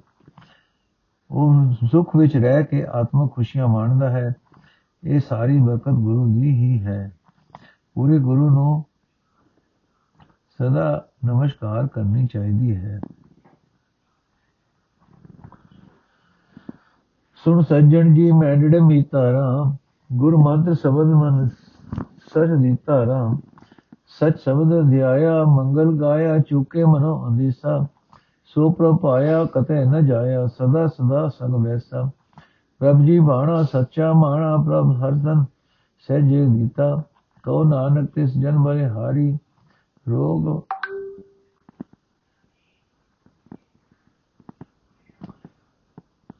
ਉਹ 1.31 1.73
ਸੁਖ 1.73 2.17
ਵਿੱਚ 2.17 2.37
ਰਹਿ 2.37 2.65
ਕੇ 2.65 2.87
ਆਤਮਕ 2.87 3.33
ਖੁਸ਼ੀਆਂ 3.33 3.69
ਮਾਣਦਾ 3.69 4.11
ਹੈ। 4.11 4.33
ਇਹ 5.05 5.21
ਸਾਰੀ 5.21 5.59
ਬਰਕਤ 5.59 5.89
ਗੁਰੂ 5.89 6.27
ਦੀ 6.27 6.51
ਹੀ 6.51 6.85
ਹੈ। 6.85 7.13
ਪੂਰੇ 7.95 8.19
ਗੁਰੂ 8.19 8.51
ਨੂੰ 8.51 8.85
ਸਦਾ 10.49 11.09
ਨਮਸਕਾਰ 11.25 11.87
ਕਰਨੀ 11.87 12.27
ਚਾਹੀਦੀ 12.27 12.77
ਹੈ। 12.77 13.01
ਸੁਣ 17.45 17.63
ਸੱਜਣ 17.63 18.15
ਜੀ 18.15 18.33
ਮੈਡੜ 18.33 18.77
ਮੀਤਾਰਾ 18.77 19.77
ਗੁਰ 20.13 20.37
ਮੰਤਰ 20.37 20.75
ਸ਼ਬਦ 20.75 21.07
ਮਨ 21.07 21.49
ਸਚ 22.19 22.63
ਦੀਤਾਰਾ 22.63 23.39
ਸਚ 24.21 24.39
ਸ਼ਬਦ 24.39 24.91
ਧਿਆਇਆ 24.91 25.45
ਮੰਗਲ 25.45 25.91
ਗਾਇਆ, 26.01 26.39
ਚੁਕੇ 26.39 26.85
ਮਨੋ 26.85 27.27
ਅੰਦੇਸਾ 27.29 27.87
ਸੋ 28.45 28.71
ਪ੍ਰਭ 28.71 28.99
ਪਾਇਆ 28.99 29.45
ਕਤੇ 29.45 29.85
ਨ 29.85 30.07
ਜਾਇਆ, 30.07 30.47
ਸਦਾ 30.47 30.87
ਸਦਾ 30.87 31.29
ਸੰਗ 31.29 31.55
ਵੈਸਾ। 31.55 32.11
ਪ੍ਰਭ 32.81 33.01
ਜੀ 33.01 33.19
ਬਾਣਾ, 33.19 33.63
ਸੱਚਾ 33.63 34.13
ਮਾਣਾ, 34.13 34.57
ਪ੍ਰਭ 34.57 34.93
ਹਰਦਨ 35.03 35.45
ਸਹਿਜੇ 36.09 36.45
ਦੀਤਾ। 36.47 37.03
ਕਉ 37.45 37.65
ਨਾਨਕ, 37.65 38.11
ਤਿਸ 38.11 38.39
ਜਨ 38.39 38.59
ਬਲੇ 38.59 38.89
ਹਾਰੀ, 38.89 39.39
ਰੋਗ 40.09 40.61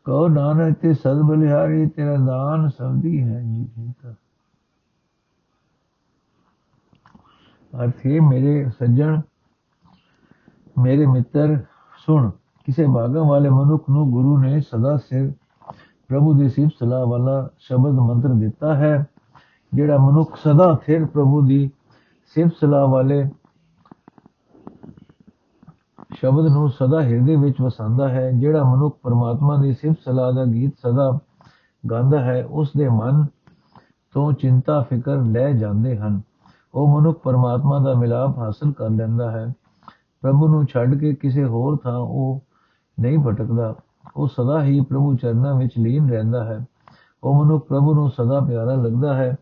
ਕਉ 0.05 0.29
ਨਾਨਕ 0.29 0.79
ਤੇ 0.79 0.95
ਸਦ 0.95 1.21
ਬਲਿਹਾਰੀ, 1.21 1.87
ਤੇਰਾ 1.87 2.17
ਦਾਨ 2.17 2.69
ਸਬਦੀ 2.69 3.23
ਹੈ 3.23 3.41
ਜੀ 3.41 3.65
ਠੀਕ 3.77 4.07
ਅਰਥੇ 7.83 8.21
ਮੇਰੇ 8.21 8.71
ਸੱਜਣ, 8.71 9.21
ਮੇਰੇ 10.79 11.07
ਮਿੱਤਰ, 11.07 11.59
ਸੁਣ, 12.07 12.31
ਕਿਸੇ 12.67 12.87
ਭਾਗਾਂ 12.87 13.25
ਵਾਲੇ 13.25 13.49
ਮਨੁੱਖ 13.49 13.91
ਨੂੰ 13.91 14.11
ਗੁਰੂ 14.11 14.39
ਨੇ 14.39 14.61
ਸਦਾ 14.61 14.97
ਸਿਰ, 14.97 15.33
ਪ੍ਰਭੂ 16.09 16.35
ਦੀ 16.35 16.49
ਸਿਫਤ 16.49 16.73
ਸਲਾਹ 16.81 17.07
ਵਾਲਾ 17.07 17.49
ਸ਼ਬਦ 17.59 17.93
ਮੰਤਰ 17.93 18.29
ਦਿੱਤਾ 18.29 18.75
ਹੈ, 18.75 19.07
ਜਿਹੜਾ 19.75 19.97
ਮਨੁੱਖ 19.99 20.37
ਸਦਾ 20.37 20.79
ਸਿਰ 20.87 21.07
ਪ੍ਰਭੂ 21.07 21.47
ਦੀ 21.47 21.71
ਸਿਫਤ 22.37 22.55
ਸਲਾਹ 22.61 22.87
ਵਾਲੇ 22.87 23.31
ਸ਼ਬਦ 26.13 26.47
ਨੂੰ 26.47 26.69
ਸਦਾ 26.69 27.01
ਹਿਰਦੇ 27.03 27.37
ਵਿੱਚ 27.37 27.61
ਵਸਾਉਂਦਾ 27.61 28.09
ਹੈ, 28.09 28.31
ਜਿਹੜਾ 28.31 28.65
ਮਨੁੱਖ 28.65 28.99
ਪਰਮਾਤਮਾ 29.03 29.57
ਦੀ 29.57 29.73
ਸਿਫਤ 29.73 29.99
ਸਲਾਹ 30.05 30.33
ਦਾ 30.33 30.45
ਗੀਤ 30.45 30.75
ਸਦਾ 30.79 31.19
ਗਾਉਂਦਾ 31.91 32.21
ਹੈ 32.21 32.45
ਉਸ 32.45 32.71
ਦੇ 32.77 32.89
ਮਨ 32.89 33.27
ਤੋਂ 34.15 34.33
ਚਿੰਤਾ, 34.33 34.81
ਫਿਕਰ 34.81 35.17
ਲੈ 35.17 35.53
ਜਾਂਦੇ 35.53 35.97
ਹਨ। 35.97 36.21
ਉਹ 36.75 37.01
ਮਨੁੱਖ 37.01 37.19
ਪਰਮਾਤਮਾ 37.19 37.79
ਦਾ 37.79 37.95
ਮਿਲਾਪ 37.95 38.39
ਹਾਸਲ 38.39 38.73
ਕਰ 38.73 38.91
ਲੈਂਦਾ 38.91 39.31
ਹੈ। 39.31 39.53
ਪ੍ਰਭੂ 40.21 40.49
ਨੂੰ 40.49 40.65
ਛੱਡ 40.65 40.95
ਕੇ 40.95 41.15
ਕਿਸੇ 41.15 41.45
ਹੋਰ 41.45 41.77
ਥਾਂ 41.85 41.99
ਉਹ 41.99 42.43
ਨਹੀਂ 43.01 43.19
ਭਟਕਦਾ। 43.19 43.75
ਉਹ 44.17 44.29
ਸਦਾ 44.29 44.63
ਹੀ 44.63 44.81
ਪ੍ਰਭੂ 44.81 45.15
ਚਰਨਾਂ 45.15 45.55
ਵਿੱਚ 45.55 45.71
ਲੀਨ 45.79 46.11
ਰਹਿੰਦਾ 46.11 46.45
ਹੈ। 46.45 46.67
ਉਹ 47.25 47.45
ਮਨੁੱਖ 47.45 47.67
ਪ੍ਰਭੂ 47.67 47.95
ਨੂੰ 47.95 48.11
ਸਦਾ 48.11 48.41
ਪਿਆਰਾ 48.41 48.75
ਲੱਗਦਾ 48.75 49.15
ਹੈ। 49.15 49.37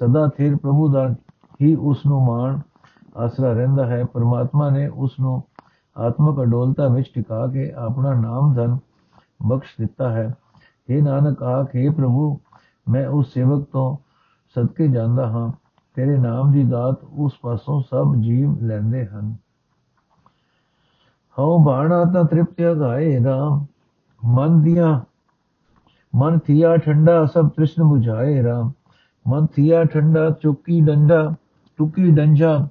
ਸਦਾ 0.00 0.28
ਥਿਰ 0.36 0.56
ਪ੍ਰਭੂ 0.56 0.92
ਦਾ 0.92 1.14
ਹੀ 1.62 1.74
ਉਸ 1.74 2.06
ਨੂੰ 2.06 2.24
ਮਾਣ 2.24 2.58
ਆਸਰਾ 3.16 3.52
ਰਹਿੰਦਾ 3.52 3.86
ਹੈ। 3.86 4.04
ਪਰਮਾਤਮਾ 4.04 4.70
ਨੇ 4.70 4.88
ਉਸ 4.88 5.12
ਨੂੰ 5.20 5.42
ਆਤਮਕ 5.96 6.42
ਅਡੋਲਤਾ 6.42 6.88
ਵਿੱਚ 6.88 7.12
ਟਿਕਾ 7.14 7.46
ਕੇ 7.46 7.72
ਆਪਣਾ 7.76 8.14
ਨਾਮ 8.14 8.54
ਧਨ 8.54 8.78
ਬਖਸ਼ 9.46 9.70
ਦਿੱਤਾ 9.80 10.10
ਹੈ। 10.10 10.34
हे 10.62 11.04
ਨਾਨਕ, 11.04 11.42
ਆਖੇ 11.42 11.90
ਪ੍ਰਭੂ, 11.90 12.38
ਮੈਂ 12.88 13.08
ਉਸ 13.08 13.32
ਸੇਵਕ 13.34 13.66
ਤੋਂ 13.72 13.96
ਸਦਕੇ 14.54 14.88
ਜਾਂਦਾ 14.88 15.26
ਹਾਂ। 15.26 15.61
ਤੇਰੇ 15.94 16.18
ਨਾਮ 16.18 16.52
ਦੀ 16.52 16.64
ਦਾਤ 16.64 17.04
ਉਸ 17.04 17.32
ਪਾਸੋਂ 17.42 17.82
ਸਭ 17.82 18.14
ਜੀਵ 18.20 18.60
ਲੈਂਦੇ 18.60 19.06
ਹਨ। 19.06 19.36
ਹਉ 21.38 21.64
ਬਾਣਾ 21.64 22.04
ਤਾਂ 22.04 22.24
ਤ੍ਰਿਪਤਿ 22.24 22.74
ਗਾਏ 22.74 23.24
ਰਾਮ, 23.24 23.66
ਮਨ 24.24 24.62
ਦੀਆਂ, 24.62 25.00
ਮਨ 26.16 26.38
ਥੀਆ 26.38 26.76
ਠੰਡਾ 26.76 27.26
ਸਭ 27.26 27.48
ਤ੍ਰਿਸ਼ਨ 27.48 27.82
부ਝਾਏ 27.82 28.42
ਰਾਮ। 28.42 28.72
ਮਨ 29.28 29.46
ਥੀਆ 29.46 29.84
ਠੰਡਾ 29.84 30.30
ਚੁੱਕੀ 30.30 30.80
ਡੰਡਾ 30.80 31.34
ਟੁਕੀ 31.76 32.10
ਡੰਜਾ, 32.10 32.68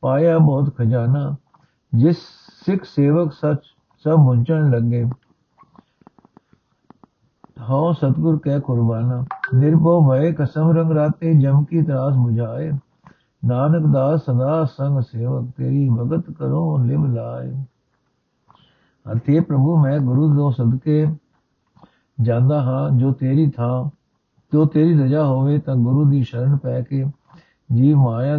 ਪਾਇਆ 0.00 0.38
ਬਹੁਤ 0.38 0.76
ਖਜ਼ਾਨਾ। 0.76 1.36
ਜਿਸ 1.94 2.16
ਸਿੱਖ 2.66 2.84
ਸੇਵਕ 2.84 3.32
ਸੱਚ 3.32 3.60
ਸਭ 4.04 4.16
ਮੁੰਚਣ 4.18 4.70
ਲੱਗੇ 4.70 5.04
ਹਉ 7.68 7.92
ਸਤਗੁਰ 7.92 8.38
ਕਹਿ 8.38 8.60
ਕੁਰਬਾਨਾ। 8.60 9.24
ਨਿਰਭਉ 9.54 10.10
ਭਏ 10.10 10.32
ਕਸਮ 10.32 10.70
ਰੰਗ 10.70 10.92
ਰਾਤੇ 10.92 11.34
ਜਮ 11.34 11.64
ਕੀ 11.64 11.82
ਤਰਾਸ 11.82 12.14
부ਝਾਏ 12.14 12.70
ਨਾਨਕ 13.44 13.86
ਦਾਸ 13.86 14.24
ਸਦਾ 14.24 14.64
ਸੰਗ 14.64 15.00
ਸੇਵਕ, 15.00 15.50
ਤੇਰੀ 15.56 15.88
ਭਗਤ 15.90 16.30
ਕਰੋ 16.30 16.78
ਲਿਵ 16.78 17.06
ਲਾਏ। 17.06 17.52
ਅਰਥੇ 19.12 19.40
ਪ੍ਰਭੂ, 19.40 19.76
ਮੈਂ 19.76 19.98
ਗੁਰੂ 20.00 20.34
ਦੋ 20.34 20.50
ਸਦਕੇ 20.50 21.06
ਜਾਂਦਾ 22.20 22.62
ਹਾਂ, 22.62 22.90
ਜੋ 22.90 23.12
ਤੇਰੀ 23.12 23.50
ਥਾਂ, 23.50 23.90
ਜੋ 24.52 24.64
ਤੇਰੀ 24.64 24.98
ਰਜਾ 24.98 25.24
ਹੋਵੇ 25.24 25.58
ਤਾਂ 25.58 25.76
ਗੁਰੂ 25.76 26.10
ਦੀ 26.10 26.22
ਸ਼ਰਨ 26.22 26.56
ਪੈ 26.56 26.80
ਕੇ 26.82 27.04
ਜੀ 27.72 27.94
ਮਾਇਆ 27.94 28.36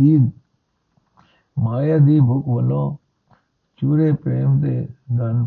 ਹੀ, 0.00 0.30
ਮਾਇਆ 1.58 1.98
ਦੀ 1.98 2.20
ਭੁੱਖ 2.20 2.48
ਵੱਲੋਂ 2.48 2.96
ਚੂਰੇ 3.76 4.12
ਪ੍ਰੇਮ 4.12 4.60
ਦੇ 4.60 4.88
ਧਨ 5.18 5.46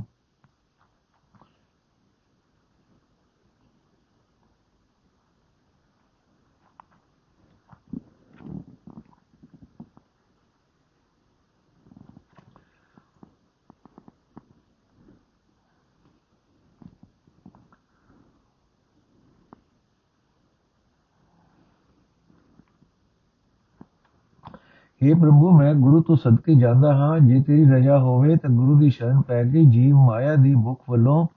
हे 25.03 25.19
ਪ੍ਰਭੂ, 25.19 25.57
ਮੈਂ 25.57 25.73
ਗੁਰੂ 25.73 26.01
ਤੋਂ 26.01 26.15
ਸਦਕੇ 26.15 26.55
ਜਾਂਦਾ 26.55 26.95
ਹਾਂ। 26.95 27.19
ਜੇ 27.19 27.43
ਤੇਰੀ 27.43 27.65
ਰਜਾ 27.65 27.99
ਹੋਵੇ 27.99 28.35
ਤਾਂ 28.35 28.49
ਗੁਰੂ 28.49 28.79
ਦੀ 28.79 28.89
ਸ਼ਰਨ 28.89 29.21
ਪੈ 29.21 29.43
ਕੇ 29.43 29.65
ਜੀਵ 29.65 29.95
ਮਾਇਆ 29.95 30.35
ਦੀ 30.35 30.55
ਭੁੱਖ 30.55 30.79
ਵੱਲੋਂ 30.89 31.27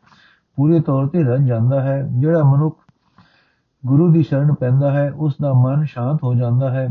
ਪੂਰੇ 0.57 0.81
ਤੌਰ 0.81 1.07
ਤੇ 1.07 1.23
ਰੱਜ 1.23 1.41
ਜਾਂਦਾ 1.41 1.83
ਹੈ। 1.83 2.09
ਜਿਹੜਾ 2.13 2.43
ਮਨੁੱਖ 2.43 2.77
ਗੁਰੂ 3.87 4.13
ਦੀ 4.13 4.23
ਸ਼ਰਨ 4.23 4.55
ਪੈਂਦਾ 4.55 4.91
ਹੈ 4.91 5.13
ਉਸ 5.17 5.35
ਦਾ 5.43 5.53
ਮਨ 5.53 5.85
ਸ਼ਾਂਤ 5.85 6.19
ਹੋ 6.25 6.35
ਜਾਂਦਾ 6.35 6.71
ਹੈ। 6.71 6.89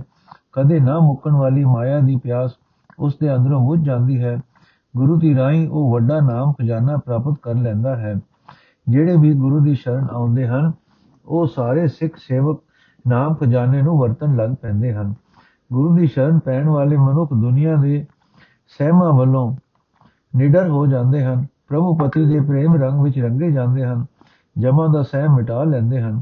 ਕਦੇ 0.54 0.80
ਨਾ 0.80 1.00
ਮੁੱਕਣ 1.00 1.32
ਵਾਲੀ 1.32 1.66
ਮਾਇਆ 1.66 2.00
ਦੀ 2.00 2.16
ਪਿਆਸ 2.16 2.52
ਉਸ 3.00 3.18
ਦੇ 3.22 3.36
ਅੰਦਰੋਂ 3.36 3.66
ਬੁੱਝ 3.66 3.86
ਜਾਂਦੀ 3.86 4.24
ਹੈ। 4.24 4.38
ਗੁਰੂ 4.98 5.20
ਦੀ 5.20 5.36
ਰਾਹੀਂ 5.36 5.70
ਉਹ 5.70 5.94
ਵੱਡਾ 5.94 6.20
ਨਾਮ 6.20 6.52
ਖਜ਼ਾਨਾ 6.52 6.98
ਪ੍ਰਾਪਤ 6.98 7.34
ਕਰ 7.42 7.56
ਲੈਂਦਾ 7.56 7.96
ਹੈ। 7.96 8.16
ਜਿਹੜੇ 8.90 9.18
ਵੀ 9.18 9.34
ਗੁਰੂ 9.34 9.60
ਦੀ 9.60 9.76
ਸ਼ਰਨ 9.76 10.08
ਆਉਂਦੇ 10.12 10.48
ਹਨ, 10.48 10.72
ਉਹ 11.26 11.48
ਸਾਰੇ 11.48 11.88
ਸਿੱਖ 11.88 12.18
ਸੇਵਕ 12.18 12.60
ਨਾਮ 13.08 13.34
ਖਜ਼ਾਨੇ 13.34 13.82
ਨੂੰ 13.82 13.98
ਵਰਤਣ 13.98 14.36
ਲੱਗ 14.36 14.50
ਪੈਂਦੇ 14.62 14.94
ਹਨ। 14.94 15.14
ਗੁਰੂ 15.74 15.96
ਦੀ 15.96 16.08
ਸ਼ਰਨ 16.08 16.40
ਪੈਣ 16.40 16.70
ਵਾਲੇ 16.70 16.98
ਮਨੁੱਖ 16.98 17.34
ਦੁਨੀਆ 17.34 17.76
ਦੇ 17.76 18.06
ਸਹਿਮਾਂ 18.68 19.14
ਵੱਲੋਂ 19.14 19.56
ਨਿਡਰ 20.36 20.70
ਹੋ 20.70 20.88
ਜਾਂਦੇ 20.88 21.24
ਹਨ, 21.24 21.46
ਪ੍ਰਭੂ 21.68 21.96
ਪਤੀ 21.96 22.26
ਦੇ 22.26 22.40
ਪ੍ਰੇਮ 22.40 22.76
ਰੰਗ 22.76 23.02
ਵਿੱਚ 23.02 23.20
ਰੰਗੇ 23.20 23.52
ਜਾਂਦੇ 23.52 23.86
ਹਨ, 23.86 24.06
ਜਮਾਂ 24.58 24.90
ਦਾ 24.90 25.02
ਸਹਿ 25.04 25.28
ਮਿਟਾ 25.28 25.64
ਲੈਂਦੇ 25.64 26.02
ਹਨ। 26.02 26.22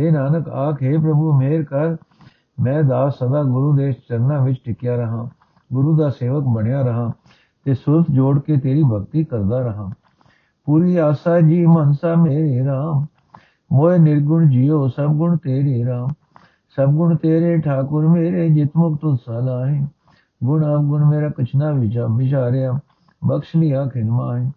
हे 0.00 0.12
ਨਾਨਕ, 0.12 0.48
ਆਖੇ 0.48 0.98
ਪ੍ਰਭੂ, 0.98 1.38
ਮੇਰ 1.38 1.64
ਕਰ, 1.64 1.96
ਮੈਂ 2.60 2.82
ਦਾਸ 2.82 3.18
ਸਦਾ 3.18 3.42
ਗੁਰੂ 3.42 3.76
ਦੇ 3.76 3.92
ਚਰਨਾਂ 3.92 4.40
ਵਿੱਚ 4.42 4.60
ਟਿਕਿਆ 4.64 4.96
ਰਹਾ, 4.96 5.28
ਗੁਰੂ 5.72 5.96
ਦਾ 5.96 6.10
ਸੇਵਕ 6.10 6.44
ਬਣਿਆ 6.44 6.82
ਰਹਾ 6.82 7.12
ਤੇ 7.64 7.74
ਸੁਰਤ 7.74 8.06
ਜੋੜ 8.10 8.40
ਕੇ 8.40 8.56
ਤੇਰੀ 8.56 8.82
ਭਗਤੀ 8.82 9.24
ਕਰਦਾ 9.24 9.60
ਰਹਾ। 9.60 9.90
ਪੂਰੀ 10.64 10.96
ਆਸਾ 10.96 11.40
ਜੀ 11.40 11.66
ਮਨਸਾ 11.66 12.14
ਮੇਰੇ 12.14 12.66
ਰਾਮ 12.66 13.06
ਮੋਏ 13.72 13.98
ਨਿਰਗੁਣ 13.98 14.48
ਜੀਓ 14.48 14.88
ਸਭ 14.88 15.06
ਗੁਣ 15.06 15.36
ਤੇਰੇ 15.36 15.84
ਰਾਮ। 15.84 16.08
ਸਭ 16.76 16.88
ਗੁਣ 16.88 17.16
ਤੇਰੇ, 17.16 17.58
ਠਾਕੁਰ 17.58 18.06
ਮੇਰੇ, 18.06 18.48
ਜਿਤ 18.48 18.70
ਮੁਕਤ 18.76 19.20
ਸਲਾਹੇ 19.20 19.80
ਗੁਣ 20.44 20.64
ਆਪ 20.64 20.80
ਗੁਣ 20.80 21.04
ਮੇਰਾ 21.04 21.28
ਕੁਛ 21.28 21.54
ਨਾ 21.56 21.70
ਵਿਚਾ 21.70 22.06
ਵਿਚਾਰਿਆ, 22.06 22.78
ਬਖਸ਼ 23.26 23.56
ਲਿਆ 23.56 23.86
ਖਿਨਮਾਏ 23.86 24.50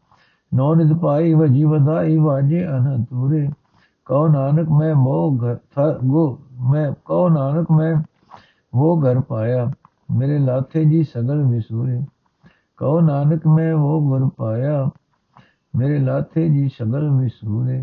ਨੌ 0.53 0.75
ਨਿਦ 0.75 0.93
ਪਾਈ 0.93 1.33
ਵਜੀ 1.33 1.63
ਵਧਾਈ, 1.63 2.17
ਵਾਜੇ 2.17 2.67
ਅਨੰਤੂਰੇ 2.67 3.49
ਕਉ 4.05 4.27
ਨਾਨਕ 4.27 4.69
ਮੈਂ 4.69 4.95
ਮੋਹ 4.95 5.37
ਘਰ 5.37 5.55
ਥਾ 5.75 5.99
ਗੋ 6.03 6.39
ਮੈਂ 6.71 6.91
ਕਉ 7.05 7.29
ਨਾਨਕ 7.29 7.71
ਮੈਂ 7.71 7.95
ਉਹ 8.73 9.01
ਘਰ 9.01 9.19
ਪਾਇਆ, 9.19 9.71
ਮੇਰੇ 10.11 10.39
ਲਾਥੇ 10.39 10.85
ਜੀ 10.85 11.03
ਸਗਲ 11.03 11.43
ਵਿਸੂਰੇ। 11.43 12.01
ਕਉ 12.77 12.99
ਨਾਨਕ 12.99 13.47
ਮੈਂ 13.47 13.73
ਉਹ 13.73 14.11
ਘਰ 14.11 14.29
ਪਾਇਆ, 14.37 14.89
ਮੇਰੇ 15.75 15.99
ਲਾਥੇ 15.99 16.49
ਜੀ 16.49 16.69
ਸਗਲ 16.69 17.09
ਵਿਸੂਰੇ। 17.09 17.81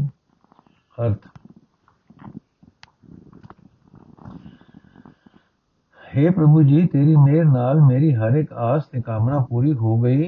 ਅਰਥ 0.98 1.28
हे 6.17 6.29
प्रभु 6.29 6.63
जी 6.63 6.79
तेरी 6.87 7.15
मेहर 7.19 7.45
नाल 7.51 7.79
मेरी 7.83 8.09
हर 8.15 8.35
एक 8.37 8.51
आस 8.63 8.83
ते 8.89 8.99
कामना 9.01 9.37
पूरी 9.45 9.71
हो 9.77 9.93
गई 9.99 10.25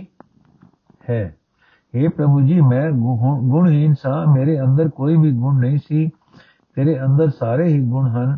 है 1.05 1.17
हे 1.93 2.07
प्रभु 2.11 2.41
जी 2.41 2.55
मैं 2.63 2.85
गुणहीन 3.49 3.93
सा 3.95 4.13
मेरे 4.31 4.55
अंदर 4.59 4.89
कोई 4.95 5.17
भी 5.17 5.31
गुण 5.35 5.59
नहीं 5.59 5.77
सी 5.79 6.07
तेरे 6.77 6.95
अंदर 7.01 7.29
सारे 7.35 7.67
ही 7.67 7.79
गुण 7.91 8.09
ਹਨ 8.15 8.35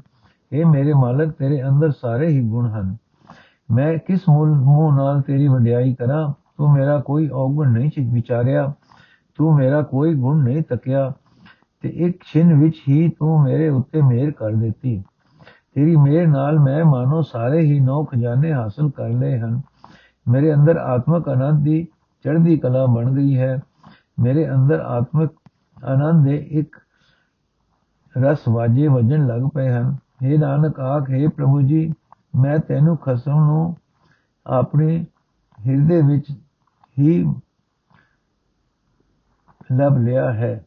हे 0.51 0.65
ਮੇਰੇ 0.65 0.93
ਮਾਲਕ 0.93 1.31
ਤੇਰੇ 1.31 1.61
ਅੰਦਰ 1.63 1.91
ਸਾਰੇ 1.91 2.27
ਹੀ 2.27 2.41
ਗੁਣ 2.49 2.67
ਹਨ 2.71 2.95
ਮੈਂ 3.69 3.97
ਕਿਸ 3.97 4.27
ਮੂੰਹ 4.29 4.91
ਨਾਲ 4.93 5.21
ਤੇਰੀ 5.21 5.47
ਵਡਿਆਈ 5.47 5.93
ਕਰਾਂ 5.93 6.27
ਤੂੰ 6.57 6.71
ਮੇਰਾ 6.73 6.97
ਕੋਈ 6.99 7.27
ਔਗਣ 7.35 7.71
ਨਹੀਂ 7.71 8.05
ਵਿਚਾਰਿਆ 8.13 8.65
ਤੂੰ 9.39 9.55
ਮੇਰਾ 9.55 9.81
ਕੋਈ 9.81 10.13
ਗੁਣ 10.15 10.43
ਨਹੀਂ 10.43 10.61
ਤੱਕਿਆ 10.69 11.09
ਤੇ 11.83 11.89
ਇੱਕ 12.05 12.23
ਛਿਨ 12.25 12.53
ਵਿੱਚ 12.53 12.81
ਹੀ 12.87 13.07
ਤੂੰ 13.09 13.41
ਮੇਰੇ 13.43 13.69
ਉੱਤੇ 13.69 14.01
ਮਿਹਰ 14.01 14.31
ਕਰ 14.31 14.51
ਦਿੱਤੀ 14.55 15.01
ਤੇਰੀ 15.74 15.96
ਮਿਹਰ 15.96 16.26
ਨਾਲ 16.26 16.60
ਮੈਂ 16.60 16.84
ਮਾਨੋ 16.84 17.22
ਸਾਰੇ 17.22 17.60
ਹੀ 17.60 17.80
ਨੌ 17.80 18.04
ਖਜ਼ਾਨੇ 18.04 18.52
ਹਾਸਲ 18.52 18.90
ਕਰ 18.90 19.08
ਲਏ 19.08 19.38
ਹਨ। 19.38 19.60
ਮੇਰੇ 20.28 20.54
ਅੰਦਰ 20.54 20.76
ਆਤਮਕ 20.76 21.28
ਆਨੰਦ 21.28 21.64
ਦੀ 21.64 21.84
ਚੜ੍ਹਦੀ 22.24 22.58
ਕਲਾ 22.58 22.86
ਬਣ 22.86 23.14
ਗਈ 23.14 23.38
ਹੈ। 23.38 23.60
ਮੇਰੇ 24.20 24.50
ਅੰਦਰ 24.50 24.80
ਆਤਮਕ 24.80 25.30
ਆਨੰਦ 25.84 26.24
ਦੇ 26.24 26.36
ਇੱਕ 26.36 26.76
ਰਸ 28.18 28.48
ਵਾਜੇ 28.48 28.88
ਵਜਣ 28.88 29.26
ਲੱਗ 29.26 29.42
ਪਏ 29.54 29.70
ਹਨ। 29.70 29.96
हे 30.24 30.38
ਨਾਨਕ 30.38 30.80
ਆਖੇ 30.80 31.28
ਪ੍ਰਭੂ 31.28 31.60
ਜੀ, 31.60 31.92
ਮੈਂ 32.40 32.58
ਤੈਨੂੰ 32.58 32.96
ਖਸਮ 32.96 33.32
ਨੂੰ 33.32 33.76
ਆਪਣੇ 34.46 35.06
ਹਿਰਦੇ 35.66 36.02
ਵਿੱਚ 36.02 36.32
ਹੀ 36.98 37.34
ਲੱਭ 39.72 39.96
ਲਿਆ 39.98 40.32
ਹੈ। 40.32 40.64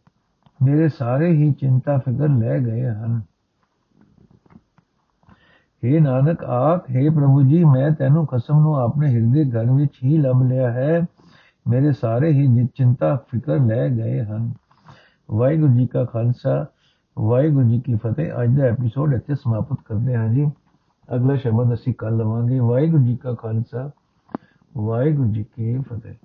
ਮੇਰੇ 0.64 0.90
ਸਾਰੇ 0.90 1.32
ਹੀ 1.32 1.52
ਚਿੰਤਾ, 1.52 1.98
ਫਿਕਰ 1.98 2.30
ਲੈ 2.30 2.60
ਗਏ 2.60 2.90
ਹਨ। 2.90 3.22
हे 5.86 6.04
ਨਾਨਕ 6.04 6.44
ਆਖ 6.44 6.82
हे 6.82 7.14
ਪ੍ਰਭੂ 7.14 7.42
ਜੀ, 7.42 7.64
ਮੈਂ 7.64 7.92
ਤੈਨੂੰ 7.92 8.28
ਖਸਮ 8.28 8.60
ਨੂੰ 8.60 8.76
ਆਪਣੇ 8.76 9.08
ਹਿਰਦੇ 9.16 9.52
ਘਰ 9.52 9.72
ਵਿੱਚ 9.72 9.92
ਹੀ 10.04 10.18
ਲੱਭ 10.18 10.44
ਲਿਆ 10.44 10.72
ਹੈ। 10.72 11.06
ਮੇਰੇ 11.68 11.92
ਸਾਰੇ 11.92 12.32
ਹੀ 12.32 12.68
ਚਿੰਤਾ, 12.76 13.16
ਫਿਕਰ 13.16 13.60
ਲੈ 13.60 13.90
ਗਏ 13.90 14.24
ਹਨ। 14.24 14.54
ਵਾਹਿਗੁਰੂ 15.32 15.74
ਜੀ 15.74 15.88
ਕਾ 15.88 16.06
ਖਾਲਸਾ, 16.06 16.66
ਵਾਹਿਗੁਰੂ 17.20 17.70
ਜੀ 17.70 17.80
ਕੀ 17.80 17.96
ਫਤਿਹ। 17.96 18.32
ਅੱਜ 18.44 18.58
ਦਾ 18.58 18.64
ਐਪੀਸੋਡ 18.64 19.14
ਇੱਥੇ 19.14 19.36
ਸਮਾਪਤ 19.36 19.78
ਕਰਦੇ 19.86 20.16
ਹਾਂ 20.16 20.30
ਜੀ। 20.30 20.52
ਅਗਲਾ 21.16 21.36
ਸ਼ਬਦ 21.36 21.74
ਅਸੀਂ 21.74 21.94
ਕੱਲ 21.98 22.18
ਲਵਾਂਗੇ। 22.18 22.60
ਵਾਹਿਗੁਰੂ 22.60 23.04
ਜੀ 23.04 23.16
ਕਾ 23.16 23.34
ਖਾਲਸਾ, 23.34 23.92
ਵਾਹਿਗੁਰੂ 24.78 25.30
ਜੀ 25.30 25.44
ਕੀ 25.44 25.78
ਫਤਿਹ। 25.78 26.25